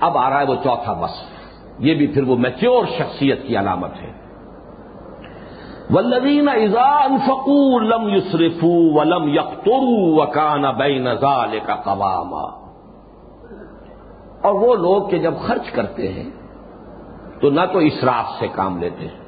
[0.00, 1.10] اب آ رہا ہے وہ چوتھا بس
[1.78, 4.12] یہ بھی پھر وہ میچور شخصیت کی علامت ہے۔
[5.90, 12.65] ولدین ایزان فکو لم یوسرفو ولم یکترو وکان بے نزال کا قوام
[14.46, 16.28] اور وہ لوگ کہ جب خرچ کرتے ہیں
[17.40, 19.24] تو نہ تو اسراف سے کام لیتے ہیں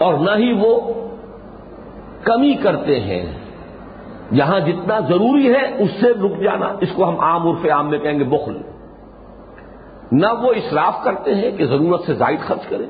[0.00, 0.74] اور نہ ہی وہ
[2.24, 3.24] کمی کرتے ہیں
[4.30, 7.98] یہاں جتنا ضروری ہے اس سے رک جانا اس کو ہم عام عرف عام میں
[7.98, 8.56] کہیں گے بخل
[10.12, 12.86] نہ وہ اسراف کرتے ہیں کہ ضرورت سے زائد خرچ کریں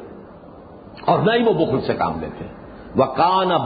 [1.07, 2.61] اور نہ ہی وہ بخل سے کام لیتے ہیں
[2.97, 3.05] وہ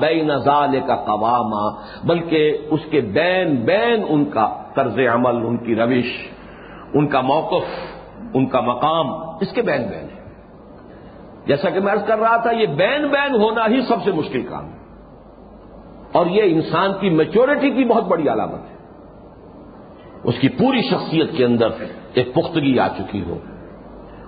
[0.01, 1.65] بے نزال کا قوامہ
[2.05, 6.11] بلکہ اس کے بین بین ان کا طرز عمل، ان کی روش
[6.95, 7.65] ان کا موقف،
[8.35, 10.25] ان کا مقام اس کے بین بین ہے۔
[11.47, 14.43] جیسا کہ میں عرض کر رہا تھا، یہ بین بین ہونا ہی سب سے مشکل
[14.43, 14.85] کام ہے۔
[16.13, 18.75] اور یہ انسان کی میچورٹی کی بہت بڑی علامت ہے۔
[20.25, 21.69] اس کی پوری شخصیت کے اندر
[22.15, 23.39] ایک پختگی آ چکی ہو۔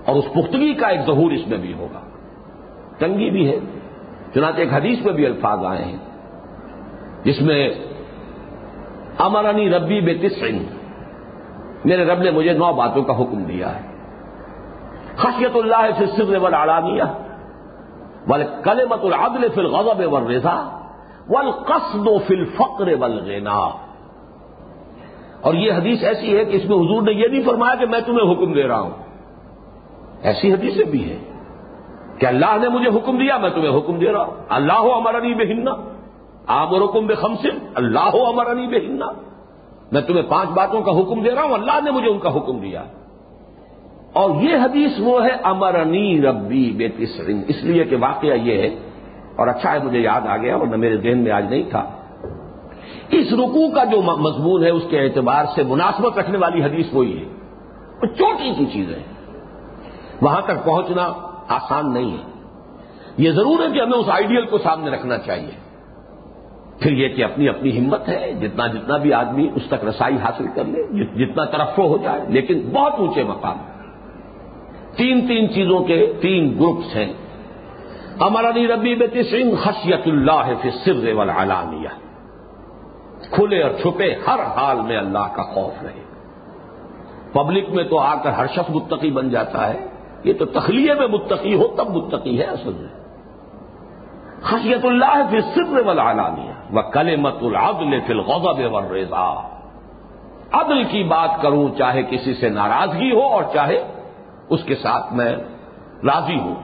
[0.05, 2.01] اور اس پختگی کا ایک ظہور اس میں بھی ہوگا۔
[2.99, 3.59] تنگی بھی ہے۔
[4.35, 5.97] چنانچہ ایک حدیث میں بھی الفاظ آئے ہیں۔
[7.25, 7.71] جس میں
[9.19, 10.59] امرانی ربی بے تسن
[11.87, 13.83] میرے رب نے مجھے نو باتوں کا حکم دیا ہے۔
[15.16, 17.05] خشیت اللہ سے سر و آڑانیہ
[18.27, 20.57] بل کلمت العدل فی الغضب والرضا۔
[21.29, 23.59] والقصد فی الفقر والغنا
[25.40, 28.01] اور یہ حدیث ایسی ہے کہ اس میں حضور نے یہ نہیں فرمایا کہ میں
[28.01, 28.90] تمہیں حکم دے رہا ہوں۔
[30.22, 31.22] ایسی حدیثیں بھی ہیں
[32.20, 35.18] کہ اللہ نے مجھے حکم دیا، میں تمہیں حکم دے رہا ہوں۔ اللہ ہو ہمارا
[35.18, 35.72] نہیں بے ہننا
[36.46, 39.07] آپ اور حکم بے خمسن اللہ ہو ہمارا نہیں بے ہننا
[39.92, 42.59] میں تمہیں پانچ باتوں کا حکم دے رہا ہوں، اللہ نے مجھے ان کا حکم
[42.59, 42.83] دیا۔
[44.12, 48.66] اور یہ حدیث وہ ہے، امرنی ربی بے تسرین اس لیے کہ واقعہ یہ ہے،
[49.37, 51.90] اور اچھا ہے، مجھے یاد آ گیا اور نہ میرے ذہن میں آج نہیں تھا۔
[53.11, 57.18] اس رکوع کا جو مضمون ہے، اس کے اعتبار سے مناسبت رکھنے والی حدیث وہی
[57.18, 57.25] ہے۔
[58.03, 59.03] وہ چوٹی کی چیز ہے۔
[60.20, 61.12] وہاں تک پہنچنا
[61.49, 62.22] آسان نہیں ہے۔
[63.18, 65.66] یہ ضرور ہے کہ ہمیں اس آئیڈیل کو سامنے رکھنا چاہیے۔
[66.81, 70.47] پھر یہ کہ اپنی اپنی ہمت ہے، جتنا جتنا بھی آدمی اس تک رسائی حاصل
[70.55, 73.57] کر لے جتنا طرف ہو جائے، لیکن بہت اونچے مقام
[74.97, 77.12] تین تین چیزوں کے تین گروپس ہیں۔
[78.21, 81.89] علی ربی بے سنگھ خشیت اللہ فی سر والعلانیہ۔
[83.31, 86.03] کھلے اور چھپے ہر حال میں اللہ کا خوف رہے۔
[87.33, 89.87] پبلک میں تو آ کر ہر شخص متقی بن جاتا ہے۔
[90.25, 93.06] یہ تو تخلیے میں متقی ہو، تب متقی ہے اصل میں۔
[94.42, 99.49] خشیت اللہ فی سر والعلانیہ وہ کل مت العدل فی الغضب والرضا۔
[100.53, 103.87] عدل کی بات کروں چاہے کسی سے ناراضگی ہو اور چاہے
[104.51, 105.37] اس کے ساتھ میں
[106.05, 106.55] راضی ہوں۔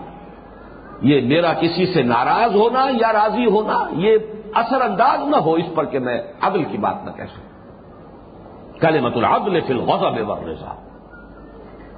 [1.02, 4.16] یہ میرا کسی سے ناراض ہونا یا راضی ہونا یہ
[4.54, 7.52] اثر انداز نہ ہو اس پر کہ میں عدل کی بات نہ کہہ سکوں۔
[8.80, 10.74] کل مت العدل فی الغضب والرضا۔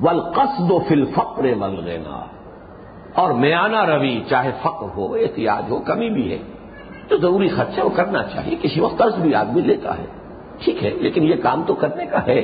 [0.00, 2.24] والقصد فی الفقر والغنا
[3.14, 6.38] اور میانہ روی چاہے فقر ہو، احتیاط ہو، کمی بھی ہے۔
[7.08, 10.06] تو ضروری خرچہ وہ کرنا چاہیے، کسی وقت قرض بھی آدمی لیتا ہے۔
[10.58, 12.40] ٹھیک ہے، لیکن یہ کام تو کرنے کا ہے۔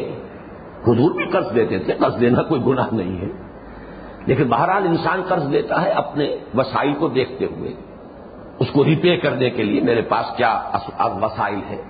[0.87, 3.26] حضور بھی قرض دیتے تھے، قرض دینا کوئی گناہ نہیں ہے۔
[4.26, 7.72] لیکن بہرحال انسان قرض لیتا ہے اپنے وسائل کو دیکھتے ہوئے۔
[8.59, 10.62] اس کو ریپے کرنے کے لیے میرے پاس کیا
[11.00, 11.83] وسائل ہے۔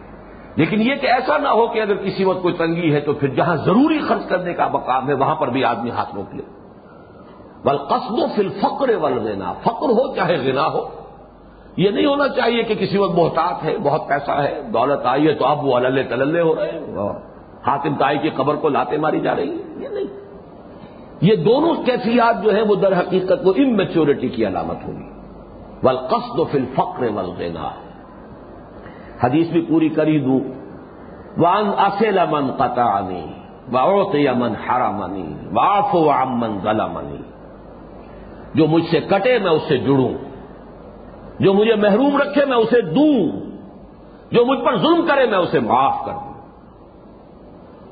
[0.56, 3.28] لیکن یہ کہ ایسا نہ ہو کہ اگر کسی وقت کوئی تنگی ہے تو پھر
[3.28, 6.59] جہاں ضروری خرچ کرنے کا مقام ہے، وہاں پر بھی آدمی ہاتھ روک لے۔
[7.64, 10.88] بل قصب و فل فقر ولغنا فقر ہو چاہے غنا ہو۔
[11.76, 15.34] یہ نہیں ہونا چاہیے کہ کسی وقت بہتات ہے، بہت پیسہ ہے، دولت آئی ہے
[15.34, 17.08] تو اب وہ اللہ تللے ہو رہے ہیں۔
[17.66, 20.04] حاتم تائی کی قبر کو لاتے ماری جا رہی ہے یہ نہیں۔
[21.20, 25.10] یہ دونوں کیفیات جو ہے وہ در حقیقت وہ امچیورٹی کی علامت ہوگی۔
[25.82, 27.68] ول قصد و فل فخر ولغنا
[29.24, 30.40] حدیث بھی پوری کری دوں۔
[31.36, 33.00] وان اصل امن قطع
[33.72, 36.86] واوت امن ہرا منی واف و امن ضلع
[38.54, 40.14] جو مجھ سے کٹے میں اس سے جڑوں،
[41.40, 43.40] جو مجھے محروم رکھے میں اسے دوں،
[44.32, 46.30] جو مجھ پر ظلم کرے میں اسے معاف کر دوں۔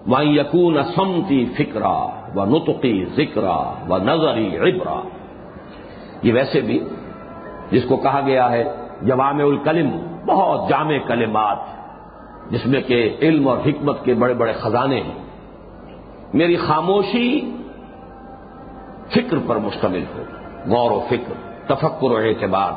[0.07, 3.57] وہ یقون سمتی فکرا و نتقی ذکرا
[3.89, 5.01] و نظری عبرا۔
[6.23, 6.85] یہ ویسے بھی
[7.71, 8.65] جس کو کہا گیا ہے
[9.03, 9.91] جوام الکلم،
[10.27, 11.57] بہت جامع کلمات،
[12.51, 15.25] جس میں کہ علم اور حکمت کے بڑے بڑے خزانے ہیں۔
[16.35, 17.57] میری خاموشی
[19.09, 20.23] فکر پر مشتمل ہو
[20.69, 21.33] غور و فکر،
[21.67, 22.73] تفکر و اعتبار۔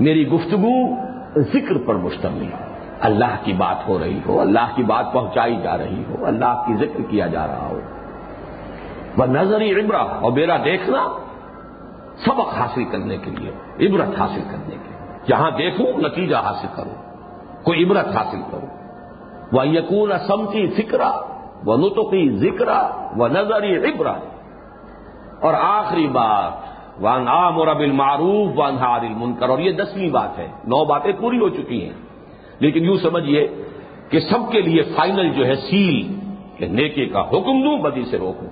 [0.00, 0.94] میری گفتگو
[1.40, 2.58] ذکر پر مشتمل ہو
[3.00, 6.74] اللہ کی بات ہو رہی ہو، اللہ کی بات پہنچائی جا رہی ہو، اللہ کی
[6.74, 7.80] ذکر کیا جا رہا ہو۔
[9.16, 11.08] وہ نظری عبرہ، اور میرا دیکھنا
[12.24, 13.50] سبق حاصل کرنے کے لیے،
[13.86, 17.04] عبرت حاصل کرنے کے لیے۔ جہاں دیکھوں، نتیجہ حاصل کروں۔
[17.64, 18.84] کوئی عبرت حاصل کروں۔
[19.52, 21.10] وہ یقون سمتی فکرا
[21.64, 22.68] وہ نتقی ذکر
[23.16, 24.12] وہ نظری عبرا
[25.44, 26.52] اور آخری بات
[27.02, 31.12] وان عام اور اب المعروف وان ہار المنکر، اور یہ دسویں بات ہے، نو باتیں
[31.20, 31.92] پوری ہو چکی ہیں۔
[32.58, 33.48] لیکن یوں سمجھیے
[34.10, 36.14] کہ سب کے لیے فائنل جو ہے سیل،
[36.56, 38.48] کہ نیکے کا حکم دوں، بدی سے روکوں۔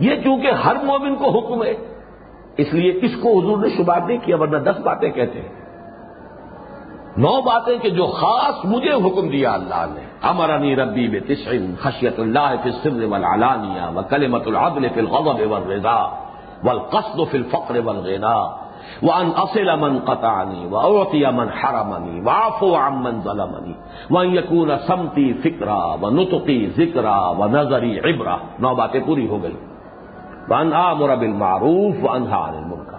[0.00, 1.74] یہ چونکہ ہر مومن کو حکم ہے،
[2.56, 5.67] اس لیے اس کو حضور نے شبات نہیں کیا، ورنہ دس باتیں کہتے ہیں۔
[7.18, 12.20] نو باتیں کہ جو خاص مجھے حکم دیا اللہ نے۔ امرانی ربی بے تشن خشیت
[12.20, 16.02] اللہ فی السر والعلانیہ و کلمت العدل فی الغضب والرضا
[16.64, 18.36] والقصد فی الفقر والغنا
[19.02, 23.72] وان اصل من قطعني واعطي من حرمني واعفو عمن ظلمني
[24.10, 29.56] وان يكون سمتي فكرا ونطقي ذكرا ونظري عبرا۔ نو باتیں پوری ہو گئی۔
[30.48, 32.98] وان امر بالمعروف وانهى عن المنکر۔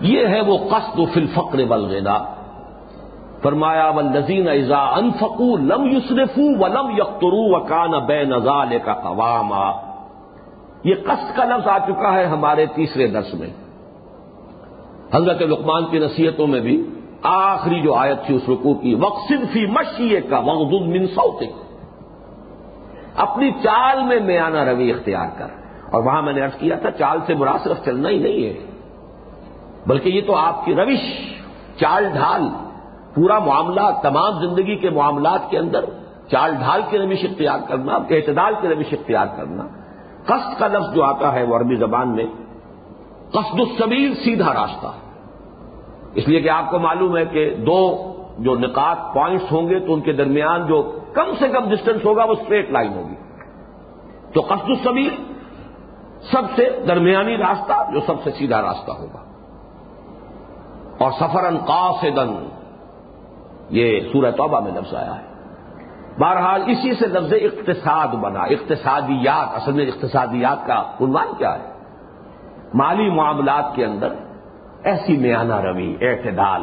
[0.00, 2.43] یہ ہے وہ قصد فی الفقر والغنا۔
[3.44, 9.72] فرمایا والذین اذا انفقوا لم يسرفوا ولم يقتروا وكان بين ذلك قواما۔
[10.84, 13.48] یہ قصد کا لفظ آ چکا ہے ہمارے تیسرے درس میں۔
[15.14, 16.82] حضرت لقمان کی نصیحتوں میں بھی
[17.22, 21.64] آخری جو آیت تھی اس رکو کی وقصد فی مشیے کا وغد من صوتک
[23.16, 25.46] اپنی چال میں میانہ روی اختیار کر۔
[25.92, 28.66] اور وہاں میں نے ارض کیا تھا، چال سے برا صرف چلنا ہی نہیں ہے۔
[29.86, 31.32] بلکہ یہ تو آپ کی روش،
[31.80, 32.42] چال ڈھال۔
[33.14, 35.84] پورا معاملہ تمام زندگی کے معاملات کے اندر
[36.30, 39.66] چال ڈھال کی روش اختیار کرنا اعتدال کی روش اختیار کرنا۔
[40.26, 42.24] قصد کا لفظ جو آتا ہے وہ عربی زبان میں،
[43.30, 44.86] قصد السبیل سیدھا راستہ۔
[46.14, 49.94] اس لیے کہ آپ کو معلوم ہے کہ دو جو نکات پوائنٹس ہوں گے تو
[49.94, 53.14] ان کے درمیان جو کم سے کم ڈسٹینس ہوگا وہ اسٹریٹ لائن ہوگی۔
[54.34, 55.10] تو قصد السبیل
[56.32, 59.18] سب سے درمیانی راستہ جو سب سے سیدھا راستہ ہوگا۔
[61.04, 61.58] اور سفر ان
[63.70, 65.34] یہ سورہ توبہ میں لفظ آیا ہے۔
[66.18, 71.72] بہرحال اسی سے لفظ اقتصاد بنا، اقتصادیات، اصل میں اقتصادیات کا عنوان کیا ہے؟
[72.74, 74.08] مالی معاملات کے اندر
[74.84, 76.62] ایسی میانہ روی، اعتدال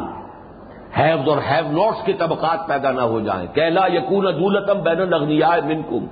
[0.97, 5.49] ہیوز اور ہیو نوٹس کے طبقات پیدا نہ ہو جائیں۔ کیلا یقون دولتم بین الغنیا
[5.65, 6.05] منکم۔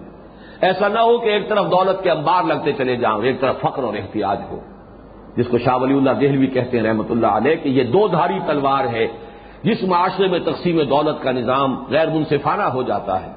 [0.62, 3.84] ایسا نہ ہو کہ ایک طرف دولت کے انبار لگتے چلے جاؤں، ایک طرف فخر
[3.84, 4.60] اور احتیاط ہو۔
[5.38, 8.40] جس کو شاہ ولی اللہ دہلوی کہتے ہیں رحمۃ اللہ علیہ کہ یہ دو دھاری
[8.48, 9.08] تلوار ہے۔
[9.64, 13.32] جس معاشرے میں تقسیم دولت کا نظام غیر منصفانہ ہو جاتا ہے،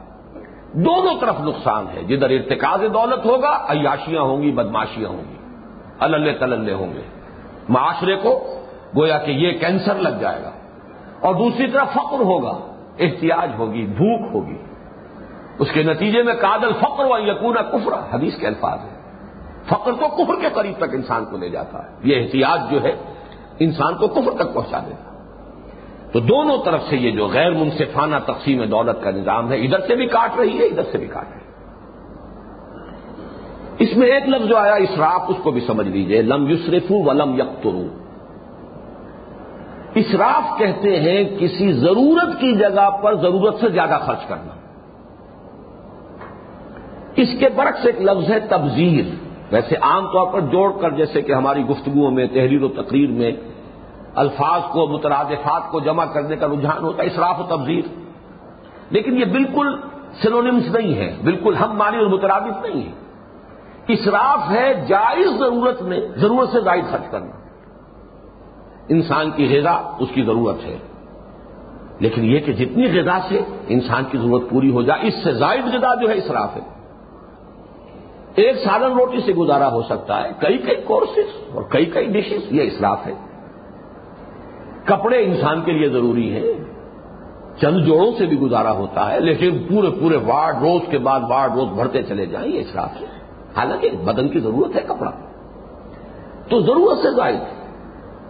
[0.73, 5.37] دونوں طرف نقصان ہے۔ جدھر ارتکاز دولت ہوگا، عیاشیاں ہوں گی بدماشیاں ہوں گی۔
[6.01, 7.03] اللہ تللے ہوں گے۔
[7.69, 8.57] معاشرے کو
[8.97, 10.51] گویا کہ یہ کینسر لگ جائے گا۔
[11.21, 12.59] اور دوسری طرف فقر ہوگا،
[12.99, 14.57] احتیاج ہوگی، بھوک ہوگی۔
[15.59, 19.01] اس کے نتیجے میں کادل فقر و یقون کفر حدیث کے الفاظ ہے
[19.67, 22.93] فقر تو کفر کے قریب تک انسان کو لے جاتا ہے۔ یہ احتیاط جو ہے،
[23.59, 25.12] انسان کو کفر تک پہنچا دیتا ہے۔
[26.13, 29.95] تو دونوں طرف سے یہ جو غیر منصفانہ تقسیم دولت کا نظام ہے، ادھر سے
[29.95, 31.43] بھی کاٹ رہی ہے، ادھر سے بھی کاٹ رہی ہے۔
[33.79, 37.35] اس میں ایک لفظ جو آیا اسراف اس کو بھی سمجھ لیجیے۔ لم یسرفو ولم
[37.35, 37.87] یقترو۔
[39.95, 44.55] اسراف کہتے ہیں کسی ضرورت کی جگہ پر ضرورت سے زیادہ خرچ کرنا۔
[47.17, 49.05] اس کے برعکس ایک لفظ ہے تبزیر
[49.53, 53.33] ویسے عام طور پر جوڑ کر، جیسے کہ ہماری گفتگو میں، تحریر و تقریر میں
[54.15, 57.83] الفاظ کو، مترادفات کو جمع کرنے کا رجحان ہوتا ہے، اسراف و تبزیر
[58.91, 59.81] لیکن یہ بالکل
[60.23, 62.93] سینونیمس نہیں ہے، بالکل ہم مانی اور مترادف نہیں ہے
[63.89, 67.31] اسراف ہے جائز ضرورت میں، ضرورت سے زائد خرچ کرنا۔
[68.89, 70.79] انسان کی غذا اس کی ضرورت ہے۔
[71.99, 75.75] لیکن یہ کہ جتنی غذا سے انسان کی ضرورت پوری ہو جائے، اس سے زائد
[75.75, 76.61] غذا جو ہے اسراف ہے۔
[78.35, 82.53] ایک سالن روٹی سے گزارا ہو سکتا ہے، کئی کئی کورسز اور کئی کئی ڈشز
[82.53, 83.13] یہ اسراف ہے۔
[84.85, 86.43] کپڑے انسان کے لیے ضروری ہیں۔
[87.61, 91.53] چند جوڑوں سے بھی گزارا ہوتا ہے، لیکن پورے پورے وارڈ روز کے بعد وارڈ
[91.53, 93.07] روز بڑھتے چلے جائیں، یہ اسراف ہے۔
[93.57, 95.11] حالانکہ بدن کی ضرورت ہے کپڑا۔
[96.49, 97.41] تو ضرورت سے زائد،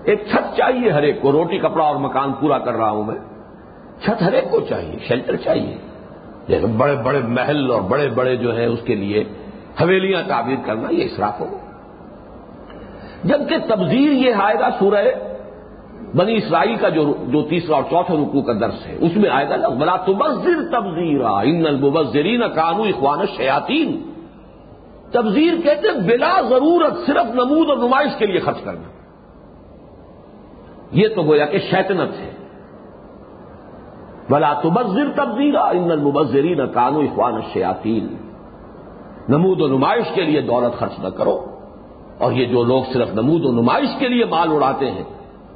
[0.04, 3.14] ایک چھت چاہیے ہر ایک کو، روٹی، کپڑا اور مکان پورا کر رہا ہوں میں۔
[4.04, 5.76] چھت ہر ایک کو چاہیے، شیلٹر چاہیے۔
[6.48, 9.24] جیسے بڑے بڑے محل اور بڑے بڑے جو ہے اس کے لیے
[9.80, 11.56] حویلیاں تعبیر کرنا، یہ اسراف ہوگا۔
[13.24, 15.04] جبکہ تبدیل یہ آئے گا، سورہ
[16.16, 19.48] بنی اسرائیل کا جو جو تیسرا اور چوتھا رکو کا درس ہے، اس میں آئے
[19.48, 24.12] گا بلا تبزر تبزیر ان المبزرین کانو اخوان شیاتین
[25.12, 28.92] تبزیر کہتے ہیں، بلا ضرورت صرف نمود اور نمائش کے لیے خرچ کرنا۔
[30.92, 32.32] یہ تو گویا کہ شیطنت ہے۔
[34.30, 38.16] بلا تبزر تبزیرا ان المبزرین کانو اخوان شیاتین
[39.28, 41.44] نمود و نمائش کے لیے دولت خرچ نہ کرو۔
[42.18, 45.04] اور یہ جو لوگ صرف نمود و نمائش کے لیے مال اڑاتے ہیں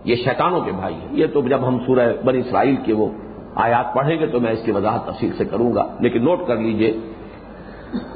[0.07, 3.07] یہ شیطانوں کے بھائی ہیں۔ یہ تو جب ہم سورہ بنی اسرائیل کے وہ
[3.55, 6.57] آیات پڑھیں گے تو میں اس کی وضاحت تفصیل سے کروں گا۔ لیکن نوٹ کر
[6.57, 6.95] لیجیے۔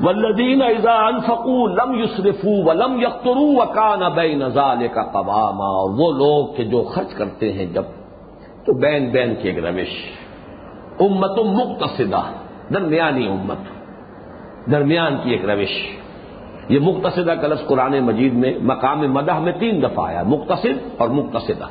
[0.01, 6.65] ولدین ایزا انفقو لم یوسرفو ولم یخترو وکان بے نزال کا قواما۔ وہ لوگ کہ
[6.65, 7.83] جو خرچ کرتے ہیں جب
[8.65, 10.21] تو بین بین کی ایک روش۔
[11.01, 12.23] امت مقتصدہ،
[12.75, 13.59] درمیانی امت۔
[14.71, 16.01] درمیان کی ایک روش۔
[16.69, 21.65] یہ مختصدہ کلس قرآن مجید میں مقام مدح میں تین دفعہ آیا مختصد اور مختصدہ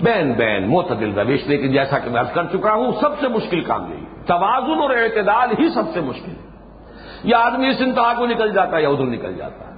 [0.00, 3.92] بین بین، معتدل روش لیکن جیسا کہ میں کر چکا ہوں، سب سے مشکل کام
[3.92, 6.46] یہی توازن اور اعتدال ہی سب سے مشکل ہے۔
[7.24, 9.72] یا آدمی اس انتہا کو نکل جاتا ہے، یا ادھر نکل جاتا ہے۔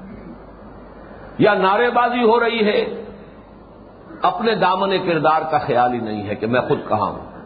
[1.39, 3.05] یا نعرے بازی ہو رہی ہے۔
[4.23, 7.39] اپنے دامن کردار کا خیال ہی نہیں ہے کہ میں خود کہاں ہوں۔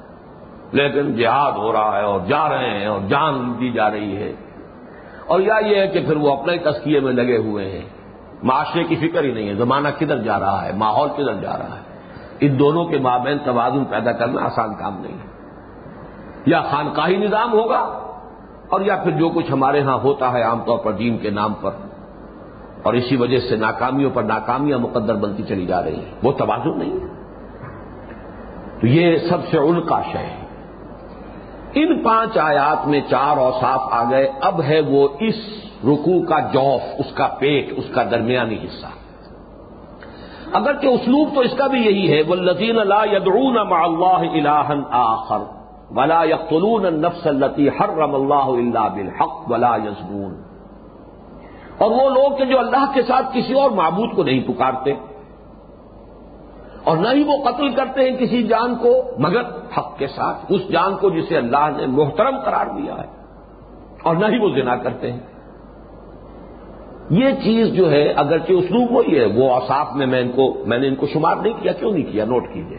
[0.72, 4.32] لیکن جہاد ہو رہا ہے اور جا رہے ہیں اور جان دی جا رہی ہے۔
[5.26, 7.88] اور یا یہ ہے کہ پھر وہ اپنے تسکیے میں لگے ہوئے ہیں۔
[8.42, 11.76] معاشرے کی فکر ہی نہیں ہے۔ زمانہ کدھر جا رہا ہے؟ ماحول کدھر جا رہا
[11.76, 11.91] ہے؟
[12.42, 15.32] ان دونوں کے مابین توازن پیدا کرنا آسان کام نہیں ہے۔
[16.46, 17.78] یا خانقاہی نظام ہوگا
[18.68, 21.54] اور یا پھر جو کچھ ہمارے ہاں ہوتا ہے عام طور پر دین کے نام
[21.60, 21.70] پر۔
[22.82, 26.78] اور اسی وجہ سے ناکامیوں پر ناکامیاں مقدر بنتی چلی جا رہی ہیں۔ وہ توازن
[26.78, 27.06] نہیں ہے۔
[28.80, 30.42] تو یہ سب سے ان کا شے ہے۔
[31.74, 35.34] ان پانچ آیات میں چار اوساف آ گئے اب ہے وہ اس
[35.84, 39.01] رکو کا جوف، اس کا پیٹ، اس کا درمیانی حصہ۔
[40.54, 44.80] اگرچہ اسلوب تو اس کا بھی یہی ہے وہ لذین اللہ یدعون مع اللہ الہن
[44.98, 45.42] آخر،
[45.96, 50.34] ولا یقتلون النفس التی حرم اللہ اللہ بالحق، ولا یزنون۔
[51.78, 54.94] اور وہ لوگ کہ جو اللہ کے ساتھ کسی اور معبود کو نہیں پکارتے،
[56.84, 59.42] اور نہ ہی وہ قتل کرتے ہیں کسی جان کو، مگر
[59.76, 63.08] حق کے ساتھ، اس جان کو جسے اللہ نے محترم قرار دیا ہے،
[64.02, 65.20] اور نہ ہی وہ زنا کرتے ہیں۔
[67.12, 70.78] یہ چیز جو ہے، اگرچہ اسلوب وہی ہے، وہ اصاف میں میں ان کو، میں
[70.78, 72.78] نے ان کو شمار نہیں کیا، کیوں نہیں کیا؟ نوٹ کیجیے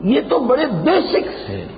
[0.00, 1.68] یہ تو بڑے بیسکس ہیں۔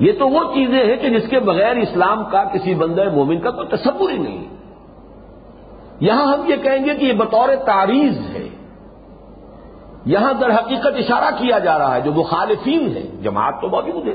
[0.00, 3.50] یہ تو وہ چیزیں ہیں کہ جس کے بغیر اسلام کا کسی بندہ مومن کا
[3.50, 4.44] کوئی تصور ہی نہیں
[6.00, 8.48] یہاں ہم یہ کہیں گے کہ یہ بطور تعریض ہے۔
[10.04, 14.14] یہاں در حقیقت اشارہ کیا جا رہا ہے، جو مخالفین ہیں، جماعت تو موجود ہے۔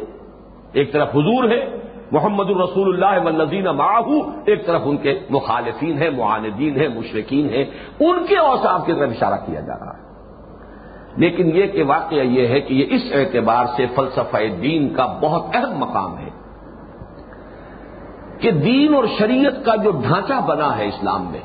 [0.74, 1.74] ایک طرف حضور ہے
[2.12, 7.66] محمد الرسول اللہ والذین معاہو ایک طرف ان کے مخالفین ہیں، معاندین ہیں مشرقین ہیں،
[7.99, 10.06] ان کے اوساف کی طرف اشارہ کیا جا رہا ہے۔
[11.18, 15.43] لیکن یہ کہ واقعہ یہ ہے کہ یہ اس اعتبار سے فلسفہ دین کا بہت
[15.53, 16.30] اہم مقام ہے
[18.39, 21.39] کہ دین اور شریعت کا جو ڈھانچہ بنا ہے اسلام میں،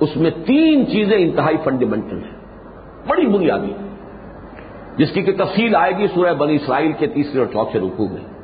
[0.00, 2.36] اس میں تین چیزیں انتہائی فنڈامنٹل ہیں۔
[3.08, 3.72] بڑی بنیادی،
[4.96, 8.35] جس کی کہ تفصیل آئے گی سورہ بنی اسرائیل کے تیسرے اور چوتھے رکوع میں۔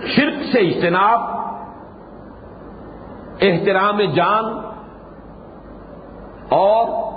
[0.00, 1.20] شرک سے اجتناب،
[3.40, 4.44] احترام جان،
[6.48, 7.12] اور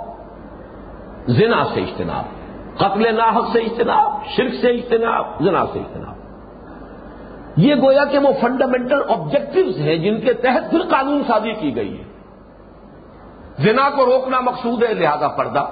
[1.26, 2.24] زنا سے اجتناب۔
[2.76, 6.14] قتل ناحق سے اجتناب، شرک سے اجتناب، زنا سے اجتناب۔
[7.56, 11.98] یہ گویا کہ وہ فنڈامنٹل آبجیکٹوز ہیں جن کے تحت پھر قانون سازی کی گئی
[11.98, 12.04] ہے۔
[13.58, 15.66] زنا کو روکنا مقصود ہے، لہذا پردہ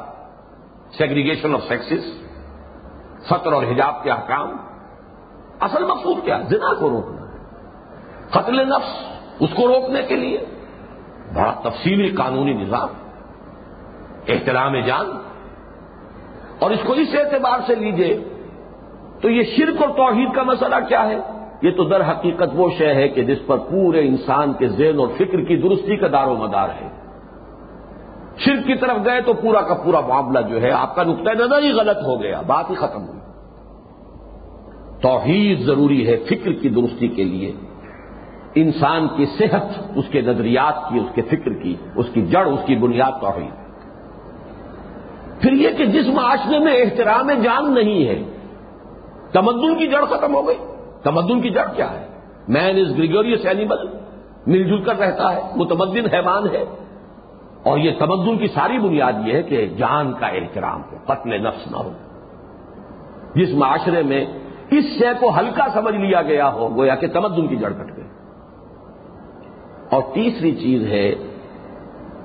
[0.99, 2.23] سیگریگیشن آف سیکسز
[3.27, 4.57] سطر اور حجاب کے احکام۔
[5.61, 7.27] اصل مقصود کیا زنا کو روکنا
[8.31, 9.05] قتل نفس،
[9.41, 10.45] اس کو روکنے کے لیے
[11.35, 12.89] بڑا تفصیلی قانونی نظام،
[14.29, 15.07] احترام جان۔
[16.59, 18.25] اور اس کو اس اعتبار سے لیجیے،
[19.23, 21.19] تو یہ شرک اور توحید کا مسئلہ کیا ہے؟
[21.63, 25.09] یہ تو در حقیقت وہ شے ہے کہ جس پر پورے انسان کے ذہن اور
[25.17, 26.89] فکر کی درستی کا دار و مدار ہے۔
[28.39, 31.59] شرک کی طرف گئے تو پورا کا پورا معاملہ جو ہے، آپ کا نقطۂ نظر
[31.59, 33.21] ہی غلط ہو گیا، بات ہی ختم ہوئی۔
[35.03, 37.53] توحید ضروری ہے فکر کی درستی کے لیے۔
[38.55, 42.61] انسان کی صحت اس کے نظریات کی، اس کے فکر کی، اس کی جڑ، اس
[42.67, 43.67] کی بنیاد توحید۔
[45.43, 48.23] پھر یہ کہ جس معاشرے میں احترام جان نہیں ہے،
[49.33, 50.57] تمدن کی جڑ ختم ہو گئی۔
[51.03, 52.07] تمدن کی جڑ کیا ہے؟
[52.49, 53.87] مین از گریگوریس اینیمل
[54.47, 56.65] مل جل کر رہتا ہے، متمدن حیوان ہے۔
[57.63, 61.73] اور یہ تمدن کی ساری بنیاد یہ ہے کہ جان کا احترام ہو، قتل نفس
[61.73, 61.93] نہ ہو۔
[63.35, 64.25] جس معاشرے میں
[64.71, 68.05] اس شے کو ہلکا سمجھ لیا گیا ہو، گویا کہ تمدن کی جڑ کٹ گئی
[69.91, 71.15] اور تیسری چیز ہے،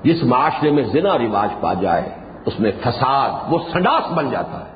[0.02, 2.08] جس معاشرے میں زنا رواج پا جائے،
[2.46, 4.72] اس میں فساد، وہ سڈاس بن جاتا ہے۔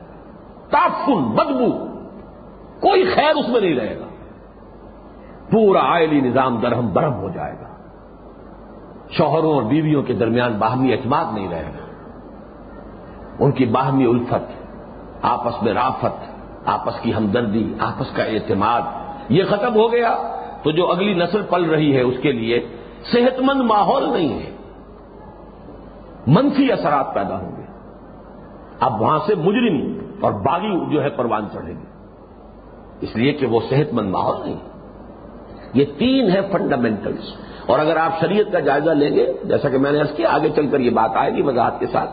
[0.71, 1.87] تافن بدبو،
[2.81, 4.05] کوئی خیر اس میں نہیں رہے گا۔
[5.51, 7.77] پورا آئلی نظام درہم برہم ہو جائے گا۔
[9.11, 11.87] شوہروں اور بیویوں کے درمیان باہمی اعتماد نہیں رہے گا۔
[13.39, 14.67] ان کی باہمی الفت،
[15.23, 16.36] آپس میں رافت
[16.67, 18.83] آپس کی ہمدردی، آپس کا اعتماد،
[19.29, 20.17] یہ ختم ہو گیا۔
[20.63, 22.67] تو جو اگلی نسل پل رہی ہے، اس کے لیے
[23.13, 24.57] صحت مند ماحول نہیں ہے۔
[26.27, 27.63] منفی اثرات پیدا ہوں گے۔
[28.81, 31.85] اب وہاں سے مجرم اور باغی جو ہے، پروان چڑھے گی
[33.01, 34.59] اس لیے کہ وہ صحت مند ماحول نہیں۔
[35.75, 37.33] یہ تین ہے فنڈامنٹلس
[37.67, 40.67] اور اگر آپ شریعت کا جائزہ لیں گے، جیسا کہ میں نے کیا، آگے چل
[40.67, 42.11] کر یہ بات آئے گی وضاحت کے ساتھ۔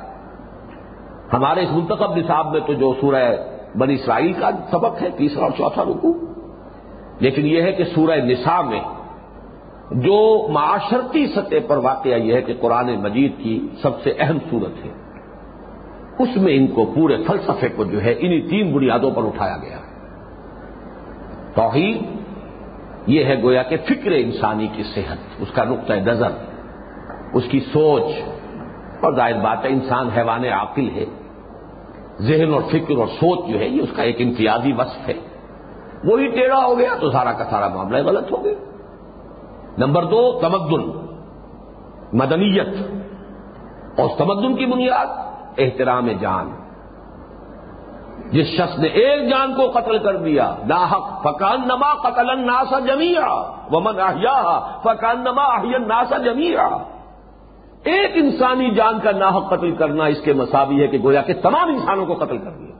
[1.33, 3.35] ہمارے اس منتخب نصاب میں تو جو سورہ
[3.75, 6.13] بنی اسرائیل کا سبق ہے، تیسرا اور چوتھا رکو
[7.19, 8.79] لیکن یہ ہے کہ سورہ نساء میں
[10.01, 14.85] جو معاشرتی سطح پر واقعہ یہ ہے کہ قرآن مجید کی سب سے اہم صورت
[14.85, 14.91] ہے،
[16.19, 19.77] اس میں ان کو پورے فلسفے کو جو ہے انہی تین بنیادوں پر اٹھایا گیا۔
[21.55, 22.01] توحید،
[23.07, 26.31] یہ ہے گویا کہ فکر انسانی کی صحت، اس کا نقطۂ نظر،
[27.33, 28.03] اس کی سوچ،
[29.01, 31.05] اور ظاہر بات ہے انسان حیوان عاقل ہے۔
[32.23, 35.13] ذہن اور فکر اور سوچ جو ہے یہ اس کا ایک امتیازی وصف ہے۔
[36.03, 38.53] وہی ٹیڑھا ہو گیا تو سارا کا سارا معاملہ غلط ہو گیا۔
[39.77, 41.05] نمبر دو، تمدن،
[42.13, 42.67] مدنیت۔
[43.99, 45.05] اور تمدن کی بنیاد
[45.57, 46.51] احترام جان۔
[48.31, 53.51] جس شخص نے ایک جان کو قتل کر دیا، ناحق فکان نما قتل ناسا جمیا
[53.71, 56.69] ومن احیا فکان نما احین ناسا جمیا
[57.83, 61.69] ایک انسانی جان کا ناحق قتل کرنا اس کے مساوی ہے کہ گویا کہ تمام
[61.69, 62.75] انسانوں کو قتل کر دیا۔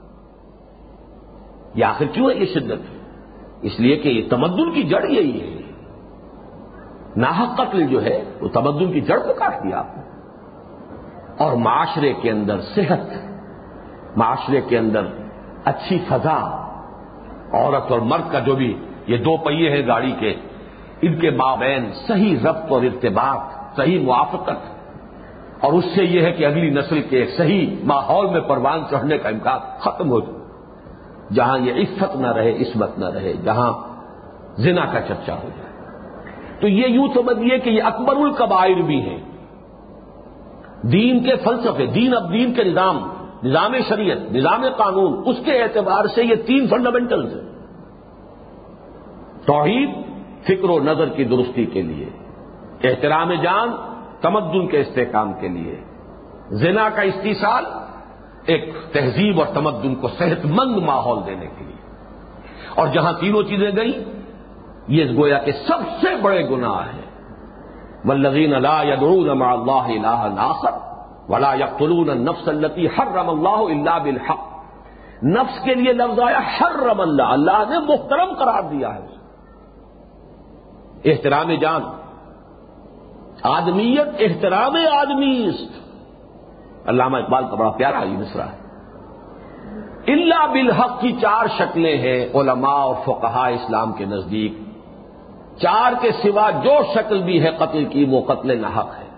[1.74, 2.94] یہ آخر کیوں ہے یہ شدت؟
[3.62, 5.60] اس لیے کہ یہ تمدن کی جڑ یہی ہے۔
[7.16, 10.02] ناحق قتل جو ہے، وہ تمدن کی جڑ کو کاٹ دیا آپ نے۔
[11.38, 13.00] اور معاشرے کے اندر صحت،
[14.16, 15.06] معاشرے کے اندر
[15.64, 16.38] اچھی فضا،
[17.52, 20.34] عورت اور مرد کا جو بھی یہ دو پہیے ہیں گاڑی کے،
[21.02, 23.40] ان کے مابین صحیح ربط اور ارتباط،
[23.76, 24.73] صحیح موافقت
[25.64, 29.28] اور اس سے یہ ہے کہ اگلی نسل کے صحیح ماحول میں پروان چڑھنے کا
[29.28, 30.38] امکان ختم ہو جائے۔
[31.34, 33.72] جہاں یہ عفت نہ رہے، عصمت نہ رہے، جہاں
[34.56, 35.72] زنا کا چرچا ہو جائے۔
[36.60, 39.18] تو یہ یوں سمجھیے کہ یہ اکبر القبائر بھی ہیں۔
[40.82, 43.12] دین کے فلسفے، دین اب دین کے نظام
[43.44, 47.50] نظام شریعت، نظام قانون، اس کے اعتبار سے یہ تین فنڈامنٹلز ہیں۔
[49.46, 49.90] توحید،
[50.44, 52.06] فکر و نظر کی درستی کے لیے،
[52.84, 55.84] احترام جان تمدن کے استحکام کے لیے۔
[56.50, 57.64] زنا کا استحصال
[58.46, 61.74] ایک تہذیب اور تمدن کو صحت مند ماحول دینے کے لیے۔
[62.74, 64.20] اور جہاں تینوں چیزیں گئیں،
[64.88, 67.04] یہ گویا کہ سب سے بڑے گناہ ہیں۔
[68.04, 70.70] ولزین اللہ یدعون مع اللہ الہ ناصر
[71.32, 74.38] ولا یقتلون النفس التي حرم اللہ الا بالحق۔
[75.22, 79.06] نفس کے لیے لفظ آیا حرم اللہ اللہ نے محترم قرار دیا ہے۔
[81.04, 81.82] احترام جان
[83.44, 85.48] آدمیت، احترام آدمی
[86.86, 88.56] علامہ اقبال کا بڑا پیارا یہ مصرا ہے۔
[90.12, 94.54] اللہ بالحق کی چار شکلیں ہیں علماء اور فقہا اسلام کے نزدیک۔
[95.60, 99.08] چار کے سوا جو شکل بھی ہے قتل کی، وہ قتل نحق ہے۔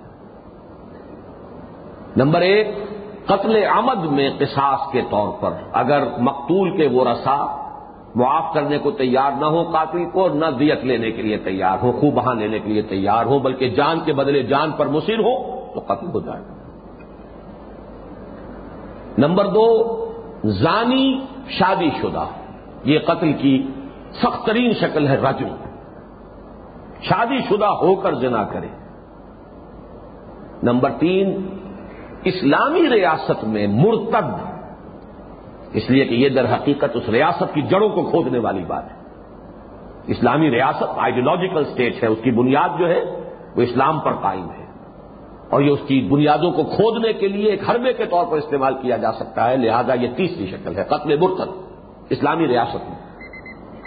[2.16, 2.74] نمبر ایک،
[3.26, 7.65] قتل آمد میں قصاص کے طور پر، اگر مقتول کے وہ رسا
[8.16, 11.92] معاف کرنے کو تیار نہ ہو قاتل کو نہ دیت لینے کے لیے تیار ہو،
[11.92, 15.64] خوب بہا لینے کے لیے تیار ہو، بلکہ جان کے بدلے جان پر مصر ہو
[15.74, 16.54] تو قتل ہو جائے گا۔
[19.18, 19.96] نمبر دو،
[20.44, 22.24] زانی شادی شدہ۔
[22.84, 23.66] یہ قتل کی
[24.22, 25.48] سخت ترین شکل ہے رجم
[27.02, 28.68] شادی شدہ ہو کر زنا کرے۔
[30.62, 31.48] نمبر تین،
[32.24, 34.45] اسلامی ریاست میں مرتد
[35.76, 38.96] اس لیے کہ یہ در حقیقت اس ریاست کی جڑوں کو کھودنے والی بات ہے۔
[40.06, 43.02] اسلامی ریاست آئیڈیولوجیکل اسٹیٹ ہے، اس کی بنیاد جو ہے
[43.56, 44.66] وہ اسلام پر قائم ہے۔
[45.50, 48.74] اور یہ اس کی بنیادوں کو کھودنے کے لیے ایک حربے کے طور پر استعمال
[48.74, 51.50] کیا جا سکتا ہے، لہذا یہ تیسری شکل ہے، قتل مرتد،
[52.10, 52.98] اسلامی ریاست میں۔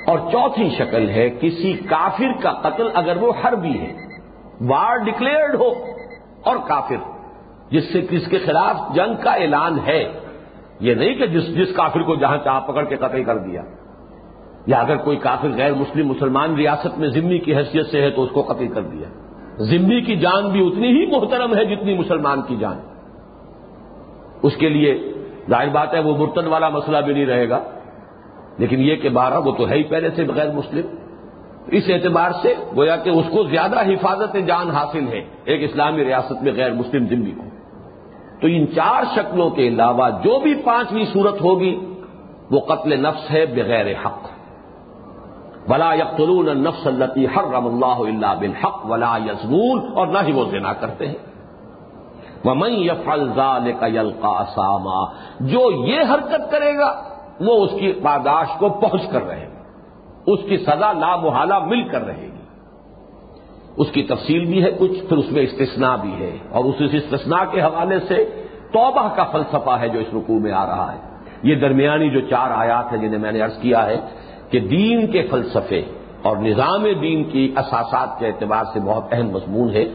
[0.07, 3.93] اور چوتھی شکل ہے، کسی کافر کا قتل اگر وہ حربی ہے
[4.61, 5.67] وار ڈکلیئرڈ ہو
[6.43, 6.97] اور کافر،
[7.71, 10.28] جس سے کس کے خلاف جنگ کا اعلان ہے۔
[10.79, 13.61] یہ نہیں کہ جس جس کافر کو جہاں چاہ پکڑ کے قتل کر دیا۔
[14.67, 18.23] یا اگر کوئی کافر غیر مسلم مسلمان ریاست میں ذمی کی حیثیت سے ہے تو
[18.23, 19.07] اس کو قتل کر دیا۔
[19.63, 22.79] ذمی کی جان بھی اتنی ہی محترم ہے جتنی مسلمان کی جان۔
[24.43, 25.13] اس کے لیے
[25.49, 27.63] ظاہر بات ہے وہ مرتن والا مسئلہ بھی نہیں رہے گا۔
[28.57, 30.95] لیکن یہ کہ بارہ، وہ تو ہے ہی پہلے سے غیر مسلم۔
[31.67, 36.43] اس اعتبار سے گویا کہ اس کو زیادہ حفاظت جان حاصل ہے ایک اسلامی ریاست
[36.43, 37.58] میں غیر مسلم ذمی کو۔
[38.41, 41.93] تو ان چار شکلوں کے علاوہ جو بھی پانچویں صورت ہوگی،
[42.51, 44.29] وہ قتل نفس ہے بغیر حق۔
[45.71, 50.73] ولا یقتلون النفس التی حرم اللہ اللہ بالحق ولا یزنون اور نہ ہی وہ زنا
[50.73, 51.15] کرتے ہیں۔
[52.45, 53.31] وہ میں یفال
[53.79, 55.05] کا یلقا ساما
[55.39, 57.03] جو یہ حرکت کرے گا،
[57.39, 59.59] وہ اس کی پاداش کو پہنچ کر رہے گا۔
[60.27, 62.28] اس کی سزا لا محالہ مل کر رہے گی
[63.77, 67.43] اس کی تفصیل بھی ہے کچھ، پھر اس میں استثناء بھی ہے۔ اور اس استثناء
[67.51, 70.97] کے حوالے سے توبہ کا فلسفہ ہے جو اس رکوع میں آ رہا ہے۔
[71.43, 73.99] یہ درمیانی جو چار آیات ہیں جنہیں میں نے ارض کیا ہے
[74.51, 75.81] کہ دین کے فلسفے
[76.21, 79.85] اور نظام دین کی اساسات کے اعتبار سے بہت اہم مضمون ہے۔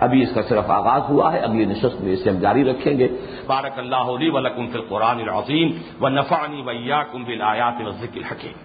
[0.00, 3.08] ابھی اس کا صرف آغاز ہوا ہے، اگلی نشست میں اسے ہم جاری رکھیں گے۔
[3.46, 5.70] بارک اللہ علی ولکم فی القرآن العظیم
[6.00, 8.63] و نفانی ویا کم بل آیات ذکر حکیم